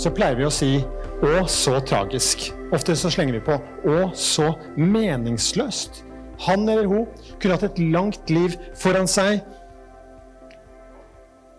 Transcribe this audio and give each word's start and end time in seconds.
så 0.00 0.12
pleier 0.16 0.38
vi 0.38 0.46
å 0.48 0.52
si 0.52 0.78
'å, 1.20 1.44
så 1.44 1.80
tragisk'. 1.84 2.50
Ofte 2.72 2.96
så 2.96 3.10
slenger 3.12 3.36
vi 3.36 3.40
på 3.44 3.58
'å, 3.84 4.14
så 4.16 4.54
meningsløst'. 4.76 6.04
Han 6.46 6.68
eller 6.68 6.86
hun 6.88 7.06
kunne 7.38 7.54
hatt 7.54 7.68
et 7.68 7.78
langt 7.78 8.30
liv 8.30 8.56
foran 8.74 9.06
seg 9.06 9.42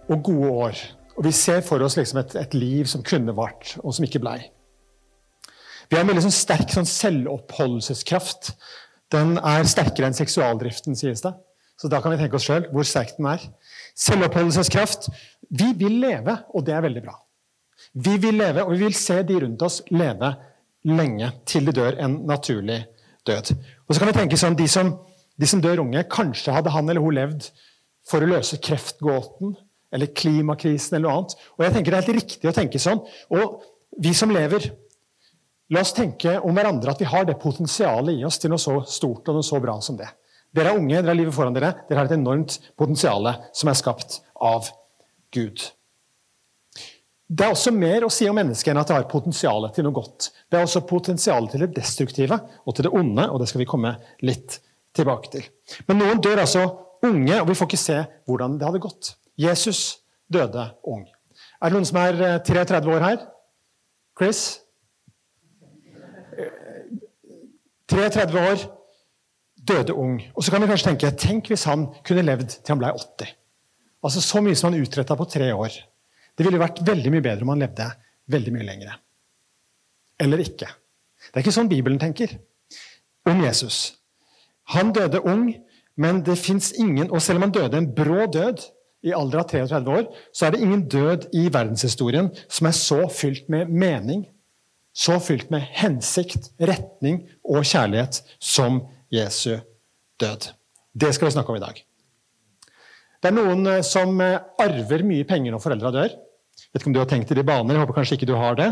og 0.10 0.24
gode 0.24 0.50
år. 0.50 0.76
Og 1.18 1.24
vi 1.26 1.32
ser 1.32 1.62
for 1.62 1.80
oss 1.86 1.98
liksom 1.98 2.18
et, 2.18 2.36
et, 2.36 2.54
liv 2.54 2.86
som 2.86 3.04
kunne 3.04 3.36
vart, 3.36 3.78
og 3.84 3.94
som 3.94 4.06
ikke 4.06 4.20
blei. 4.20 4.50
Vi 5.90 5.96
har 5.96 6.02
en 6.02 6.08
veldig 6.08 6.24
sånn 6.24 6.34
sterk 6.34 6.72
sånn 6.72 6.88
selvoppholdelseskraft. 6.88 8.56
Den 9.12 9.38
er 9.38 9.68
sterkere 9.68 10.08
enn 10.08 10.18
seksualdriften, 10.18 10.96
sies 10.96 11.22
det. 11.22 11.34
Så 11.78 11.88
da 11.92 12.02
kan 12.02 12.12
vi 12.12 12.18
tenke 12.18 12.40
oss 12.40 12.48
sjøl 12.48 12.66
hvor 12.72 12.88
sterk 12.88 13.18
den 13.18 13.28
er. 13.28 13.44
Selvoppholdelseskraft. 13.94 15.12
Vi 15.52 15.74
vil 15.78 16.00
leve, 16.02 16.40
og 16.56 16.66
det 16.66 16.74
er 16.74 16.82
veldig 16.82 17.04
bra. 17.06 17.20
Vi 17.94 18.16
vil 18.24 18.38
leve, 18.40 18.64
og 18.64 18.76
vi 18.76 18.86
vil 18.86 18.96
se 18.96 19.20
de 19.28 19.40
rundt 19.44 19.64
oss 19.68 19.82
leve 19.92 20.34
lenge, 20.88 21.32
til 21.46 21.68
de 21.68 21.74
dør 21.76 21.98
en 22.02 22.22
naturlig 22.28 22.86
død. 23.28 23.52
Og 23.88 23.94
så 23.94 24.02
kan 24.02 24.12
vi 24.12 24.20
tenke 24.20 24.40
sånn, 24.40 24.56
de 24.58 24.68
som, 24.72 24.94
de 25.38 25.50
som 25.50 25.62
dør 25.64 25.84
unge, 25.84 26.06
kanskje 26.12 26.56
hadde 26.56 26.72
han 26.74 26.90
eller 26.90 27.04
hun 27.04 27.18
levd 27.18 27.50
for 28.08 28.24
å 28.24 28.30
løse 28.30 28.60
kreftgåten 28.64 29.54
eller 29.92 30.14
klimakrisen 30.16 30.96
eller 30.96 31.08
noe 31.08 31.18
annet. 31.20 31.36
Og 31.58 31.66
jeg 31.66 31.76
tenker 31.76 31.92
Det 31.92 32.00
er 32.00 32.08
helt 32.08 32.22
riktig 32.22 32.50
å 32.50 32.56
tenke 32.56 32.80
sånn. 32.80 33.04
Og 33.36 33.60
vi 34.02 34.14
som 34.16 34.32
lever, 34.32 34.70
la 35.72 35.84
oss 35.84 35.94
tenke 35.96 36.38
om 36.40 36.56
hverandre 36.56 36.96
at 36.96 37.04
vi 37.04 37.10
har 37.12 37.28
det 37.28 37.40
potensialet 37.42 38.22
i 38.22 38.26
oss 38.28 38.40
til 38.40 38.54
noe 38.54 38.62
så 38.62 38.80
stort 38.88 39.28
og 39.28 39.40
noe 39.40 39.46
så 39.46 39.60
bra 39.64 39.78
som 39.84 40.00
det. 40.00 40.08
Dere 40.56 40.74
er 40.74 40.80
unge, 40.80 40.98
dere 40.98 41.12
har 41.12 41.20
livet 41.20 41.36
foran 41.36 41.56
dere. 41.56 41.74
Dere 41.88 42.02
har 42.02 42.10
et 42.10 42.18
enormt 42.18 42.58
potensial 42.80 43.30
som 43.56 43.72
er 43.72 43.80
skapt 43.80 44.20
av 44.36 44.72
Gud. 45.32 45.64
Det 47.32 47.46
er 47.46 47.54
også 47.54 47.72
mer 47.72 48.04
å 48.04 48.12
si 48.12 48.26
om 48.28 48.36
mennesket 48.36 48.74
enn 48.74 48.82
at 48.82 48.90
det 48.90 48.96
har 48.98 49.08
potensial 49.08 49.70
til 49.72 49.86
noe 49.88 49.96
godt. 49.96 50.28
Det 50.52 50.58
er 50.60 50.66
også 50.66 50.82
potensial 50.88 51.46
til 51.52 51.64
det 51.64 51.70
destruktive 51.78 52.36
og 52.66 52.76
til 52.76 52.90
det 52.90 52.92
onde, 52.92 53.24
og 53.32 53.40
det 53.40 53.48
skal 53.48 53.62
vi 53.62 53.70
komme 53.72 53.94
litt 54.28 54.58
tilbake 54.98 55.32
til. 55.32 55.46
Men 55.88 56.02
noen 56.02 56.20
dør 56.24 56.42
altså 56.44 56.66
unge, 57.08 57.38
og 57.40 57.48
vi 57.48 57.56
får 57.56 57.70
ikke 57.70 57.80
se 57.80 58.00
hvordan 58.28 58.58
det 58.60 58.68
hadde 58.68 58.82
gått. 58.84 59.14
Jesus 59.40 60.02
døde 60.32 60.66
ung. 60.84 61.06
Er 61.62 61.72
det 61.72 61.78
noen 61.78 61.88
som 61.88 62.02
er 62.02 62.20
33 62.44 62.82
eh, 62.82 62.92
år 62.96 63.06
her? 63.06 63.24
Chris? 64.20 64.42
33 67.92 68.28
eh, 68.28 68.50
år, 68.52 68.66
døde 69.72 69.96
ung. 69.96 70.20
Og 70.36 70.44
så 70.44 70.52
kan 70.52 70.66
vi 70.66 70.72
kanskje 70.74 70.92
tenke 70.92 71.14
tenk 71.16 71.54
hvis 71.54 71.64
han 71.70 71.88
kunne 72.04 72.28
levd 72.28 72.58
til 72.58 72.76
han 72.76 72.84
ble 72.84 72.92
80. 72.92 73.32
Altså 74.04 74.26
Så 74.26 74.44
mye 74.44 74.58
som 74.58 74.72
han 74.72 74.84
utretta 74.84 75.16
på 75.16 75.30
tre 75.32 75.52
år. 75.56 75.80
Det 76.38 76.46
ville 76.48 76.62
vært 76.62 76.82
veldig 76.88 77.12
mye 77.14 77.26
bedre 77.26 77.46
om 77.46 77.54
han 77.54 77.64
levde 77.64 77.88
veldig 78.32 78.54
mye 78.56 78.68
lengre. 78.68 78.96
Eller 80.22 80.44
ikke. 80.44 80.70
Det 81.30 81.38
er 81.38 81.44
ikke 81.44 81.56
sånn 81.56 81.72
Bibelen 81.72 82.00
tenker 82.02 82.38
om 83.30 83.42
Jesus. 83.44 83.98
Han 84.74 84.94
døde 84.96 85.22
ung, 85.28 85.50
men 86.00 86.22
det 86.26 86.38
fins 86.40 86.72
ingen 86.80 87.10
Og 87.12 87.20
selv 87.22 87.42
om 87.42 87.50
han 87.50 87.54
døde 87.54 87.78
en 87.78 87.90
brå 87.94 88.26
død 88.32 88.64
i 89.04 89.12
alder 89.18 89.42
av 89.42 89.50
33 89.50 89.92
år, 89.92 90.08
så 90.34 90.46
er 90.46 90.54
det 90.54 90.62
ingen 90.62 90.86
død 90.88 91.28
i 91.34 91.48
verdenshistorien 91.52 92.30
som 92.48 92.70
er 92.70 92.78
så 92.78 93.00
fylt 93.10 93.50
med 93.50 93.70
mening, 93.70 94.28
så 94.94 95.18
fylt 95.20 95.50
med 95.52 95.66
hensikt, 95.74 96.52
retning 96.62 97.24
og 97.42 97.66
kjærlighet 97.66 98.22
som 98.40 98.84
Jesu 99.12 99.58
død. 100.22 100.52
Det 100.94 101.14
skal 101.16 101.28
vi 101.28 101.36
snakke 101.36 101.54
om 101.54 101.58
i 101.58 101.64
dag. 101.64 101.82
Det 103.22 103.30
er 103.30 103.38
noen 103.38 103.68
eh, 103.70 103.84
som 103.86 104.18
eh, 104.24 104.40
arver 104.62 105.06
mye 105.06 105.26
penger 105.30 105.54
når 105.54 105.62
foreldra 105.62 105.94
dør. 105.94 106.14
Jeg 106.62 106.74
vet 106.74 106.82
ikke 106.82 106.90
om 106.90 106.96
du 106.96 107.02
har 107.02 107.10
tenkt 107.10 107.34
i 107.34 107.38
de 107.38 107.46
baner, 107.46 107.76
jeg 107.76 107.84
håper 107.84 107.98
kanskje 108.00 108.18
ikke 108.18 108.30
du 108.30 108.38
har 108.38 108.58
det. 108.58 108.70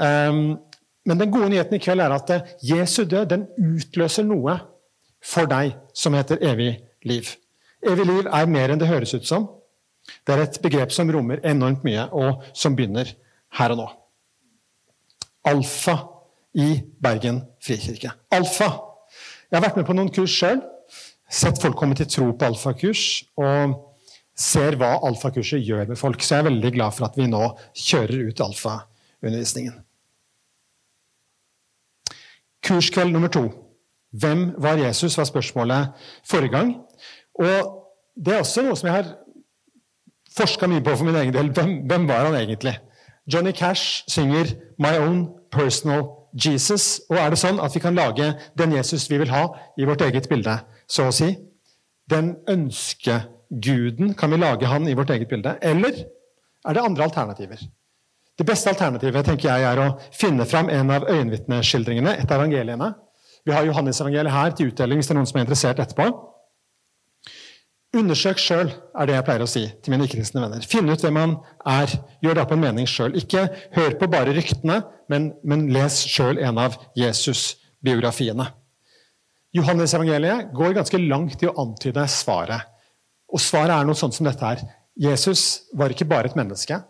Ehm, 0.00 0.58
men 1.08 1.20
den 1.20 1.30
gode 1.32 1.48
nyheten 1.52 1.76
i 1.76 1.80
kveld 1.82 2.02
er 2.04 2.14
at 2.14 2.32
eh, 2.34 2.50
Jesu 2.68 3.02
død 3.08 3.30
den 3.32 3.46
utløser 3.56 4.26
noe 4.28 4.58
for 5.24 5.48
deg 5.50 5.76
som 5.96 6.16
heter 6.16 6.40
evig 6.44 6.74
liv. 7.08 7.32
Evig 7.84 8.06
liv 8.08 8.28
er 8.28 8.50
mer 8.50 8.74
enn 8.74 8.80
det 8.80 8.90
høres 8.90 9.16
ut 9.16 9.26
som. 9.28 9.48
Det 10.24 10.34
er 10.34 10.44
et 10.44 10.60
begrep 10.64 10.92
som 10.94 11.08
rommer 11.12 11.40
enormt 11.46 11.84
mye, 11.86 12.06
og 12.12 12.44
som 12.56 12.76
begynner 12.76 13.10
her 13.58 13.74
og 13.74 13.80
nå. 13.80 13.88
Alfa 15.48 15.96
i 16.58 16.74
Bergen 17.00 17.42
frikirke. 17.64 18.12
Alfa. 18.34 18.72
Jeg 19.48 19.56
har 19.56 19.64
vært 19.64 19.78
med 19.80 19.88
på 19.88 19.96
noen 19.96 20.12
kurs 20.12 20.34
sjøl 20.34 20.60
sett 21.28 21.60
folk 21.60 21.76
komme 21.76 21.96
til 21.96 22.08
tro 22.08 22.30
på 22.32 22.48
alfakurs 22.48 23.04
og 23.40 23.76
ser 24.38 24.76
hva 24.78 24.94
alfakurset 25.06 25.62
gjør 25.66 25.90
med 25.90 25.98
folk. 25.98 26.22
Så 26.22 26.36
jeg 26.36 26.44
er 26.44 26.50
veldig 26.50 26.72
glad 26.76 26.94
for 26.96 27.08
at 27.08 27.16
vi 27.18 27.26
nå 27.30 27.42
kjører 27.74 28.28
ut 28.30 28.42
alfaundervisningen. 28.44 29.78
Kurskveld 32.64 33.14
nummer 33.14 33.32
to. 33.32 33.48
Hvem 34.12 34.52
var 34.58 34.80
Jesus? 34.80 35.18
var 35.18 35.28
spørsmålet 35.28 35.88
forrige 36.26 36.54
gang. 36.54 36.74
Og 37.38 37.74
det 38.16 38.34
er 38.34 38.42
også 38.42 38.64
noe 38.66 38.76
som 38.76 38.88
jeg 38.88 38.96
har 38.96 39.10
forska 40.38 40.68
mye 40.70 40.84
på 40.84 40.94
for 40.96 41.08
min 41.08 41.18
egen 41.18 41.34
del. 41.34 41.50
Hvem, 41.54 41.74
hvem 41.90 42.08
var 42.08 42.30
han 42.30 42.38
egentlig? 42.38 42.78
Johnny 43.26 43.52
Cash 43.52 44.04
synger 44.08 44.54
'My 44.78 44.98
Own 44.98 45.28
Personal 45.52 46.02
Jesus'. 46.32 47.00
Og 47.10 47.16
er 47.16 47.30
det 47.30 47.38
sånn 47.38 47.60
at 47.60 47.74
vi 47.74 47.80
kan 47.80 47.94
lage 47.94 48.34
den 48.58 48.72
Jesus 48.72 49.10
vi 49.10 49.18
vil 49.18 49.30
ha, 49.30 49.48
i 49.78 49.84
vårt 49.84 50.00
eget 50.00 50.28
bilde? 50.28 50.58
så 50.88 51.08
å 51.08 51.12
si. 51.12 51.34
Den 52.08 52.36
ønskeguden, 53.50 54.14
kan 54.14 54.30
vi 54.30 54.36
lage 54.36 54.66
han 54.66 54.88
i 54.88 54.94
vårt 54.94 55.10
eget 55.10 55.28
bilde? 55.28 55.56
Eller 55.62 56.04
er 56.66 56.74
det 56.74 56.82
andre 56.84 57.04
alternativer? 57.04 57.58
Det 58.38 58.46
beste 58.46 58.70
alternativet 58.70 59.24
tenker 59.24 59.48
jeg, 59.48 59.64
er 59.64 59.78
å 59.78 59.98
finne 60.14 60.46
fram 60.46 60.68
en 60.68 60.90
av 60.90 61.08
øyenvitneskildringene, 61.08 62.18
et 62.20 62.30
av 62.30 62.38
evangeliene. 62.38 62.94
Vi 63.44 63.52
har 63.52 63.64
Johannes-evangeliet 63.66 64.32
her 64.32 64.52
til 64.54 64.70
utdeling 64.70 64.98
hvis 65.00 65.08
det 65.08 65.14
er 65.14 65.18
noen 65.18 65.26
som 65.26 65.38
er 65.38 65.46
interessert 65.46 65.80
etterpå. 65.82 66.10
Undersøk 67.96 68.38
sjøl, 68.38 68.68
er 68.68 69.08
det 69.08 69.14
jeg 69.16 69.24
pleier 69.24 69.42
å 69.42 69.48
si 69.48 69.64
til 69.82 69.94
mine 69.94 70.04
ikke-kristne 70.04 70.42
venner. 70.44 70.62
Finn 70.68 70.90
ut 70.92 71.02
hvem 71.02 71.16
man 71.16 71.36
er. 71.64 71.88
Gjør 72.22 72.36
det 72.36 72.44
opp 72.44 72.52
en 72.52 72.62
mening 72.62 72.86
sjøl. 72.86 73.16
Ikke 73.16 73.46
hør 73.74 73.96
på 73.98 74.10
bare 74.12 74.34
ryktene, 74.36 74.82
men, 75.08 75.32
men 75.42 75.70
les 75.72 76.02
sjøl 76.04 76.38
en 76.44 76.60
av 76.60 76.76
Jesus-biografiene. 77.00 78.50
Johannes-evangeliet 79.56 80.52
går 80.54 80.76
ganske 80.76 81.00
langt 81.00 81.42
i 81.42 81.48
å 81.48 81.56
antyde 81.64 82.04
svaret. 82.12 82.68
Og 83.28 83.42
svaret 83.42 83.74
er 83.74 83.86
noe 83.86 83.98
sånt 83.98 84.16
som 84.16 84.26
dette 84.28 84.44
her. 84.44 84.62
Jesus 84.98 85.68
var 85.76 85.92
ikke 85.92 86.08
bare 86.08 86.30
et 86.30 86.36
menneske. 86.38 86.80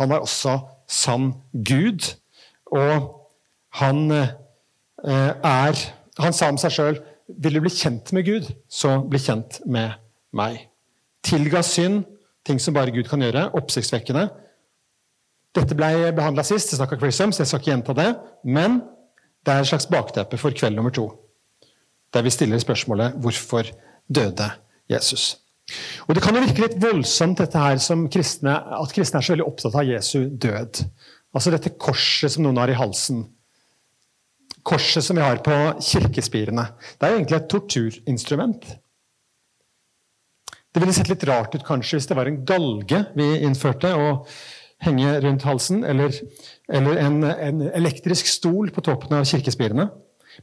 Han 0.00 0.10
var 0.10 0.24
også 0.24 0.58
sann 0.90 1.32
Gud. 1.52 2.10
Og 2.74 3.10
han 3.80 4.10
eh, 4.10 4.32
er 5.04 5.84
Han 6.22 6.32
sa 6.32 6.46
om 6.46 6.58
seg 6.60 6.70
sjøl 6.70 6.98
vil 7.42 7.56
du 7.56 7.64
bli 7.64 7.70
kjent 7.74 8.12
med 8.14 8.22
Gud, 8.28 8.44
så 8.70 9.00
bli 9.02 9.18
kjent 9.18 9.56
med 9.66 9.96
meg. 10.30 10.60
Tilga 11.26 11.64
synd, 11.66 12.04
ting 12.46 12.60
som 12.62 12.76
bare 12.76 12.92
Gud 12.94 13.08
kan 13.10 13.24
gjøre. 13.24 13.48
Oppsiktsvekkende. 13.58 14.28
Dette 15.58 15.74
ble 15.74 16.12
behandla 16.14 16.44
sist, 16.46 16.70
det 16.70 16.78
snakka 16.78 17.00
Chrisom, 17.00 17.32
så 17.34 17.42
jeg 17.42 17.50
skal 17.50 17.62
ikke 17.64 17.72
gjenta 17.72 17.98
det. 17.98 18.08
Men 18.46 18.78
det 19.42 19.56
er 19.56 19.64
et 19.64 19.72
slags 19.72 19.90
bakteppe 19.90 20.38
for 20.38 20.54
kveld 20.54 20.78
nummer 20.78 20.94
to 20.94 21.08
der 22.14 22.22
vi 22.22 22.30
stiller 22.30 22.58
spørsmålet 22.58 23.12
'Hvorfor 23.12 23.62
døde 24.14 24.50
Jesus?' 24.88 25.43
Og 26.04 26.14
Det 26.14 26.22
kan 26.22 26.36
jo 26.36 26.42
virke 26.44 26.66
litt 26.66 26.76
voldsomt 26.82 27.40
dette 27.40 27.60
her 27.60 27.78
kristne, 28.12 28.54
at 28.54 28.92
kristne 28.92 29.20
er 29.20 29.26
så 29.26 29.34
veldig 29.34 29.46
opptatt 29.48 29.78
av 29.80 29.88
Jesu 29.88 30.28
død. 30.28 30.82
Altså 31.34 31.52
dette 31.54 31.74
korset 31.80 32.34
som 32.34 32.44
noen 32.44 32.60
har 32.60 32.70
i 32.70 32.78
halsen. 32.78 33.24
Korset 34.64 35.04
som 35.04 35.18
vi 35.18 35.24
har 35.24 35.40
på 35.44 35.56
kirkespirene. 35.82 36.66
Det 36.96 37.06
er 37.06 37.14
jo 37.14 37.20
egentlig 37.20 37.40
et 37.40 37.48
torturinstrument. 37.52 38.68
Det 40.74 40.82
ville 40.82 40.94
sett 40.96 41.10
litt 41.10 41.24
rart 41.28 41.54
ut 41.54 41.64
kanskje 41.66 41.98
hvis 41.98 42.08
det 42.10 42.16
var 42.18 42.28
en 42.28 42.40
galge 42.46 43.04
vi 43.14 43.26
innførte 43.46 43.92
å 43.94 44.08
henge 44.84 45.12
rundt 45.22 45.44
halsen, 45.46 45.84
eller, 45.86 46.12
eller 46.68 46.98
en, 47.00 47.20
en 47.24 47.62
elektrisk 47.70 48.28
stol 48.28 48.72
på 48.74 48.82
toppen 48.84 49.16
av 49.16 49.28
kirkespirene. 49.28 49.86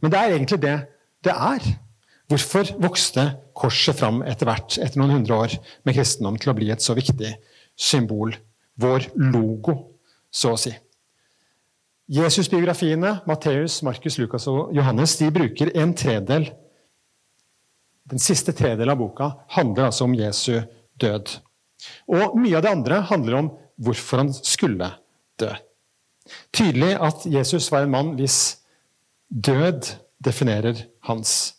Men 0.02 0.14
det 0.14 0.20
er 0.20 0.36
egentlig 0.38 0.62
det 0.64 0.78
det 1.22 1.34
er. 1.36 1.68
Hvorfor 2.32 2.70
vokste 2.80 3.26
korset 3.60 3.98
fram 4.00 4.22
etter 4.24 4.48
hvert, 4.48 4.78
etter 4.80 5.02
noen 5.02 5.18
hundre 5.18 5.36
år 5.36 5.56
med 5.84 5.98
kristendom, 5.98 6.38
til 6.40 6.54
å 6.54 6.56
bli 6.56 6.70
et 6.72 6.84
så 6.84 6.96
viktig 6.96 7.34
symbol? 7.76 8.32
Vår 8.80 9.10
logo, 9.34 9.76
så 10.32 10.54
å 10.56 10.60
si. 10.60 10.72
Jesus-biografiene, 12.12 13.18
Matteus, 13.28 13.82
Markus, 13.84 14.16
Lukas 14.22 14.48
og 14.48 14.72
Johannes, 14.76 15.18
de 15.20 15.28
bruker 15.32 15.74
en 15.76 15.94
tredel 15.96 16.50
Den 18.12 18.20
siste 18.20 18.52
tredel 18.56 18.90
av 18.92 18.98
boka 19.00 19.28
handler 19.54 19.88
altså 19.88 20.04
om 20.08 20.16
Jesu 20.18 20.58
død. 21.00 21.30
Og 22.12 22.34
mye 22.40 22.58
av 22.58 22.66
det 22.66 22.74
andre 22.74 22.98
handler 23.08 23.38
om 23.38 23.50
hvorfor 23.80 24.24
han 24.24 24.32
skulle 24.36 24.90
dø. 25.40 25.52
Tydelig 26.52 26.96
at 27.00 27.24
Jesus 27.28 27.70
var 27.72 27.86
en 27.86 27.94
mann 27.94 28.12
hvis 28.18 28.40
død 29.32 29.94
definerer 30.20 30.88
hans 31.08 31.34
liv. 31.38 31.58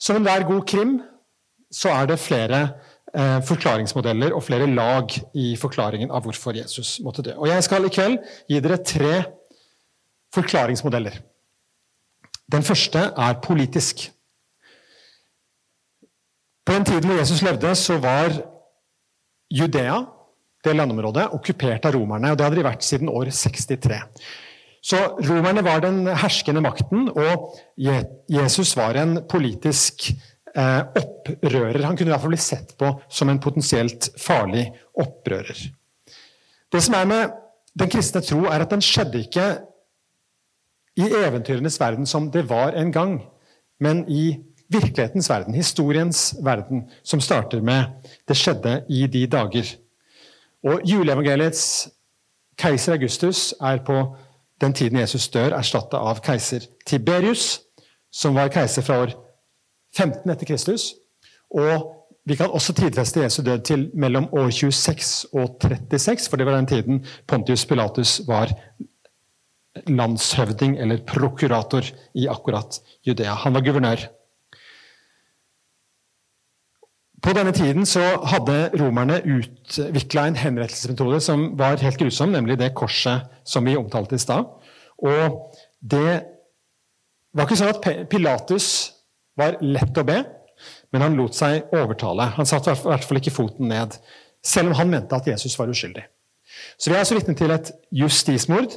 Som 0.00 0.16
enhver 0.16 0.46
god 0.48 0.66
krim 0.68 0.98
så 1.70 1.92
er 1.94 2.08
det 2.10 2.18
flere 2.18 2.60
eh, 3.14 3.38
forklaringsmodeller 3.46 4.34
og 4.34 4.42
flere 4.42 4.66
lag 4.66 5.12
i 5.38 5.52
forklaringen 5.60 6.10
av 6.10 6.24
hvorfor 6.26 6.56
Jesus 6.58 6.98
måtte 7.04 7.24
dø. 7.26 7.36
Og 7.38 7.50
Jeg 7.50 7.66
skal 7.66 7.86
i 7.86 7.92
kveld 7.94 8.18
gi 8.50 8.62
dere 8.62 8.80
tre 8.82 9.12
forklaringsmodeller. 10.34 11.20
Den 12.50 12.66
første 12.66 12.98
er 13.14 13.38
politisk. 13.42 14.08
På 16.66 16.74
den 16.74 16.86
tiden 16.86 17.10
da 17.10 17.18
Jesus 17.20 17.42
levde, 17.42 17.74
så 17.74 17.98
var 18.02 18.34
Judea, 19.50 20.02
det 20.64 20.74
landområdet, 20.76 21.30
okkupert 21.34 21.86
av 21.86 21.94
romerne. 21.94 22.30
og 22.30 22.38
Det 22.38 22.46
hadde 22.46 22.58
de 22.58 22.66
vært 22.66 22.86
siden 22.86 23.08
år 23.08 23.30
63. 23.34 24.02
Så 24.80 24.96
romerne 25.28 25.62
var 25.64 25.82
den 25.84 26.06
herskende 26.08 26.62
makten, 26.64 27.10
og 27.12 27.52
Jesus 28.32 28.72
var 28.78 28.96
en 28.96 29.18
politisk 29.28 30.08
eh, 30.56 30.80
opprører. 30.96 31.82
Han 31.84 31.98
kunne 31.98 32.08
i 32.08 32.14
hvert 32.14 32.24
fall 32.24 32.32
bli 32.32 32.40
sett 32.40 32.72
på 32.80 32.94
som 33.12 33.28
en 33.28 33.42
potensielt 33.42 34.08
farlig 34.20 34.70
opprører. 34.96 35.66
Det 36.70 36.82
som 36.82 36.96
er 36.96 37.10
med 37.10 37.36
den 37.78 37.90
kristne 37.92 38.22
tro, 38.24 38.46
er 38.48 38.64
at 38.64 38.72
den 38.72 38.82
skjedde 38.84 39.20
ikke 39.20 39.46
i 41.00 41.10
eventyrenes 41.20 41.76
verden 41.80 42.08
som 42.08 42.30
det 42.32 42.46
var 42.48 42.72
en 42.78 42.92
gang, 42.92 43.18
men 43.80 44.04
i 44.08 44.38
virkelighetens 44.70 45.30
verden, 45.30 45.54
historiens 45.54 46.34
verden, 46.44 46.86
som 47.02 47.20
starter 47.20 47.60
med 47.60 47.84
'det 48.28 48.36
skjedde 48.36 48.84
i 48.88 49.06
de 49.06 49.26
dager'. 49.26 49.76
Og 50.64 50.80
Juleevangeliets 50.84 51.88
keiser 52.58 52.92
Augustus 52.92 53.54
er 53.60 53.78
på 53.78 54.16
den 54.60 54.74
tiden 54.76 55.00
Jesus 55.00 55.28
dør, 55.32 55.54
erstatta 55.56 55.98
av 55.98 56.20
keiser 56.24 56.66
Tiberius, 56.86 57.60
som 58.12 58.36
var 58.36 58.52
keiser 58.52 58.84
fra 58.84 59.00
år 59.04 59.14
15 59.96 60.30
etter 60.30 60.48
Kristus. 60.48 60.92
Og 61.50 61.96
vi 62.28 62.36
kan 62.36 62.52
også 62.52 62.74
tidfeste 62.76 63.24
Jesu 63.24 63.42
død 63.42 63.64
til 63.66 63.88
mellom 63.94 64.28
år 64.36 64.50
26 64.52 65.32
og 65.32 65.56
36, 65.62 66.28
for 66.28 66.36
det 66.36 66.46
var 66.46 66.58
den 66.58 66.70
tiden 66.70 67.04
Pontius 67.26 67.64
Pilatus 67.66 68.20
var 68.28 68.52
landshøvding 69.86 70.76
eller 70.82 71.02
prokurator 71.06 71.86
i 72.14 72.26
akkurat 72.28 72.80
Judea. 73.06 73.34
Han 73.34 73.54
var 73.54 73.64
guvernør. 73.64 74.08
På 77.20 77.32
denne 77.36 77.52
tiden 77.52 77.84
så 77.88 78.02
hadde 78.32 78.70
romerne 78.80 79.18
utvikla 79.28 80.24
en 80.28 80.38
henrettelsesmetode 80.40 81.20
som 81.24 81.50
var 81.58 81.80
helt 81.82 82.00
grusom, 82.00 82.32
nemlig 82.32 82.56
det 82.60 82.72
korset 82.78 83.28
som 83.44 83.66
vi 83.68 83.76
omtalte 83.76 84.16
i 84.16 84.22
stad. 84.22 84.48
Og 85.04 85.40
det 85.80 86.22
var 87.36 87.46
ikke 87.46 87.58
sånn 87.60 87.74
at 87.74 88.08
Pilatus 88.10 88.68
var 89.38 89.58
lett 89.60 90.00
å 90.00 90.06
be, 90.06 90.22
men 90.92 91.04
han 91.04 91.18
lot 91.18 91.36
seg 91.36 91.68
overtale. 91.76 92.30
Han 92.38 92.48
satte 92.48 92.72
i 92.72 92.88
hvert 92.88 93.06
fall 93.06 93.20
ikke 93.20 93.34
foten 93.34 93.68
ned, 93.70 93.96
selv 94.40 94.72
om 94.72 94.78
han 94.80 94.90
mente 94.92 95.16
at 95.16 95.28
Jesus 95.28 95.58
var 95.60 95.70
uskyldig. 95.72 96.06
Så 96.80 96.90
vi 96.90 96.96
er 96.96 97.04
altså 97.04 97.18
vitne 97.18 97.36
til 97.38 97.52
et 97.52 97.70
justismord, 97.94 98.74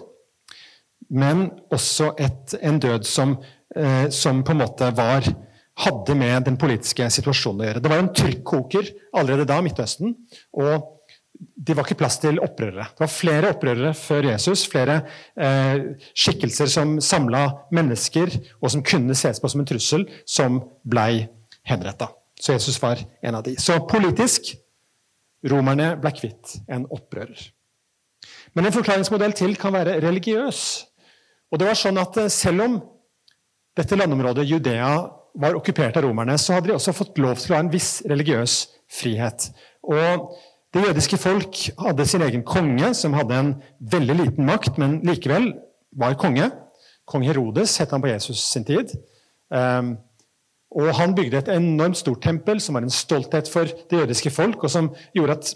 men 1.14 1.48
også 1.74 2.12
et, 2.22 2.56
en 2.62 2.80
død 2.80 3.08
som, 3.08 3.38
eh, 3.76 4.10
som 4.12 4.44
på 4.44 4.54
en 4.54 4.62
måte 4.64 4.92
var 4.96 5.28
hadde 5.80 6.16
med 6.18 6.46
den 6.46 6.58
politiske 6.60 7.08
situasjonen 7.16 7.64
å 7.64 7.68
gjøre. 7.70 7.82
Det 7.84 7.92
var 7.92 8.02
en 8.04 8.12
trykkoker 8.14 8.92
allerede 9.18 9.48
da, 9.50 9.62
Midtøsten. 9.66 10.14
og 10.54 10.90
det 11.34 11.76
var 11.76 11.86
ikke 11.88 11.98
plass 11.98 12.20
til 12.22 12.38
opprørere. 12.44 12.86
Det 12.94 13.04
var 13.04 13.12
flere 13.12 13.52
opprørere 13.56 13.94
før 13.98 14.28
Jesus. 14.30 14.66
Flere 14.70 15.00
eh, 15.36 15.98
skikkelser 16.16 16.70
som 16.72 16.98
samla 17.04 17.44
mennesker, 17.74 18.32
og 18.62 18.72
som 18.72 18.84
kunne 18.86 19.16
ses 19.18 19.42
på 19.42 19.50
som 19.52 19.64
en 19.64 19.68
trussel, 19.68 20.06
som 20.30 20.62
blei 20.86 21.26
henretta. 21.68 22.12
Så 22.40 22.56
Jesus 22.56 22.80
var 22.82 23.02
en 23.24 23.40
av 23.40 23.44
de. 23.46 23.56
Så 23.60 23.80
politisk 23.90 24.54
romerne 25.50 25.94
ble 26.00 26.14
kvitt 26.16 26.58
en 26.72 26.86
opprører. 26.94 27.40
Men 28.54 28.70
en 28.70 28.76
forklaringsmodell 28.76 29.34
til 29.36 29.58
kan 29.60 29.74
være 29.76 29.98
religiøs. 30.04 30.62
Og 31.52 31.60
det 31.60 31.68
var 31.70 31.80
sånn 31.80 32.00
at 32.02 32.18
eh, 32.22 32.32
Selv 32.32 32.68
om 32.68 32.80
dette 33.74 33.98
landområdet, 33.98 34.46
Judea, 34.46 34.94
var 35.34 35.58
okkupert 35.58 35.98
av 35.98 36.06
romerne, 36.06 36.38
så 36.38 36.58
hadde 36.58 36.70
de 36.70 36.78
også 36.78 36.94
fått 36.96 37.20
lov 37.22 37.40
til 37.42 37.54
å 37.54 37.58
ha 37.58 37.64
en 37.66 37.72
viss 37.74 38.02
religiøs 38.10 38.58
frihet. 39.02 39.50
Og 39.84 40.34
Det 40.74 40.82
jødiske 40.82 41.18
folk 41.22 41.60
hadde 41.78 42.06
sin 42.10 42.24
egen 42.26 42.42
konge, 42.42 42.88
som 42.98 43.14
hadde 43.14 43.36
en 43.38 43.52
veldig 43.94 44.16
liten 44.18 44.48
makt, 44.48 44.80
men 44.82 44.96
likevel 45.06 45.52
var 45.94 46.16
konge. 46.18 46.48
Kong 47.06 47.26
Herodes 47.28 47.76
het 47.78 47.92
han 47.94 48.02
på 48.02 48.10
Jesus 48.10 48.42
sin 48.42 48.66
tid. 48.66 48.90
Um, 49.54 50.00
og 50.74 50.90
Han 50.98 51.14
bygde 51.14 51.38
et 51.38 51.52
enormt 51.54 51.98
stort 51.98 52.24
tempel, 52.26 52.58
som 52.62 52.74
var 52.74 52.82
en 52.82 52.90
stolthet 52.90 53.50
for 53.54 53.70
det 53.70 54.00
jødiske 54.00 54.34
folk, 54.34 54.64
og 54.64 54.74
som 54.74 54.90
gjorde 55.14 55.38
at 55.38 55.54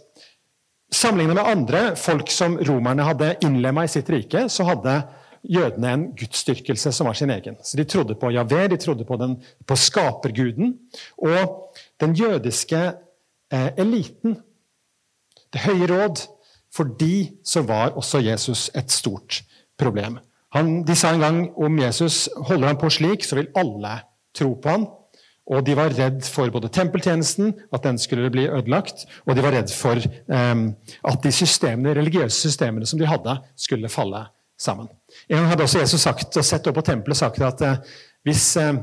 sammenlignet 0.94 1.35
med 1.35 1.50
andre 1.50 1.95
folk 1.95 2.29
som 2.31 2.59
romerne 2.69 3.03
hadde 3.07 3.35
innlemma 3.41 3.88
i 3.88 3.91
sitt 3.91 4.09
rike, 4.13 4.45
så 4.50 4.68
hadde 4.69 5.01
jødene 5.44 5.94
en 5.94 6.06
gudsdyrkelse 6.18 6.92
som 6.95 7.07
var 7.10 7.18
sin 7.18 7.31
egen. 7.34 7.57
Så 7.63 7.78
De 7.78 7.84
trodde 7.84 8.16
på 8.16 8.31
Javé, 8.31 8.68
de 8.68 8.78
trodde 8.78 9.06
på, 9.06 9.18
den, 9.18 9.38
på 9.68 9.75
skaperguden. 9.75 10.78
Og 11.18 11.74
den 12.00 12.16
jødiske 12.16 12.94
eh, 13.54 13.69
eliten, 13.78 14.42
Det 15.54 15.62
høye 15.63 15.88
råd, 15.88 16.25
for 16.75 16.84
de 17.00 17.30
så 17.45 17.62
var 17.63 17.95
også 17.95 18.19
Jesus 18.19 18.69
et 18.75 18.92
stort 18.92 19.44
problem. 19.80 20.19
Han, 20.56 20.84
de 20.84 20.95
sa 20.95 21.13
en 21.13 21.24
gang 21.24 21.39
om 21.56 21.80
Jesus 21.80 22.28
holder 22.50 22.68
han 22.68 22.80
på 22.80 22.89
slik, 22.92 23.24
så 23.24 23.39
vil 23.39 23.48
alle 23.56 23.94
tro 24.36 24.54
på 24.60 24.69
han. 24.69 24.88
Og 25.48 25.63
de 25.63 25.78
var 25.80 25.95
redd 25.95 26.25
for 26.28 26.51
både 26.51 26.69
tempeltjenesten, 26.75 27.54
at 27.72 27.84
den 27.84 28.00
skulle 28.01 28.31
bli 28.31 28.50
ødelagt, 28.50 29.06
og 29.25 29.38
de 29.38 29.44
var 29.45 29.56
redd 29.56 29.72
for 29.72 30.01
um, 30.28 30.74
at 31.07 31.22
de 31.24 31.31
systemene, 31.31 31.95
religiøse 31.95 32.36
systemene 32.36 32.88
som 32.88 33.00
de 33.00 33.07
hadde, 33.07 33.38
skulle 33.56 33.92
falle 33.92 34.25
sammen. 34.57 34.89
En 35.30 35.38
gang 35.38 35.50
hadde 35.51 35.65
også 35.65 35.81
Jesus 35.81 36.04
sagt, 36.04 36.38
og 36.38 36.45
sett 36.45 36.68
opp 36.68 36.77
på 36.80 36.86
tempelet 36.86 37.19
sagt 37.19 37.42
at 37.45 37.63
eh, 37.65 37.81
hvis 38.27 38.50
eh, 38.62 38.77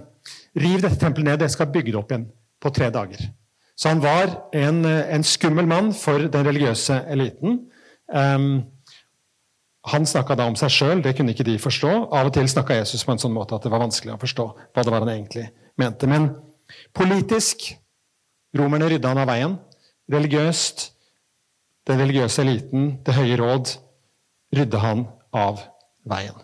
Riv 0.55 0.85
dette 0.85 1.00
tempelet 1.00 1.26
ned, 1.26 1.41
dere 1.43 1.50
skal 1.50 1.67
bygge 1.75 1.91
det 1.91 1.99
opp 1.99 2.12
igjen 2.12 2.29
på 2.62 2.71
tre 2.75 2.87
dager. 2.94 3.25
Så 3.75 3.91
han 3.91 4.03
var 4.03 4.31
en, 4.55 4.85
eh, 4.87 5.09
en 5.17 5.26
skummel 5.26 5.67
mann 5.67 5.91
for 5.99 6.29
den 6.31 6.47
religiøse 6.47 7.00
eliten. 7.11 7.59
Um, 8.06 8.62
han 9.91 10.06
snakka 10.06 10.37
da 10.38 10.47
om 10.49 10.55
seg 10.56 10.71
sjøl, 10.73 11.03
det 11.03 11.17
kunne 11.19 11.35
ikke 11.35 11.47
de 11.49 11.59
forstå. 11.59 11.91
Av 12.15 12.31
og 12.31 12.32
til 12.37 12.47
snakka 12.49 12.79
Jesus 12.79 13.03
på 13.05 13.12
en 13.12 13.20
sånn 13.20 13.35
måte 13.35 13.56
at 13.59 13.67
det 13.67 13.73
var 13.75 13.82
vanskelig 13.82 14.15
å 14.15 14.20
forstå 14.23 14.47
hva 14.55 14.85
det 14.85 14.94
var 14.94 15.05
han 15.05 15.12
egentlig 15.17 15.49
mente. 15.81 16.08
Men 16.08 16.31
politisk 16.96 17.67
romerne 18.56 18.89
rydda 18.94 19.10
han 19.10 19.25
av 19.25 19.29
veien. 19.29 19.58
Religiøst 20.15 20.93
den 21.89 22.01
religiøse 22.01 22.43
eliten, 22.43 22.99
Det 23.05 23.15
høye 23.15 23.37
råd, 23.37 23.75
rydda 24.56 24.79
han 24.81 25.06
av 25.34 25.62
veien. 26.08 26.36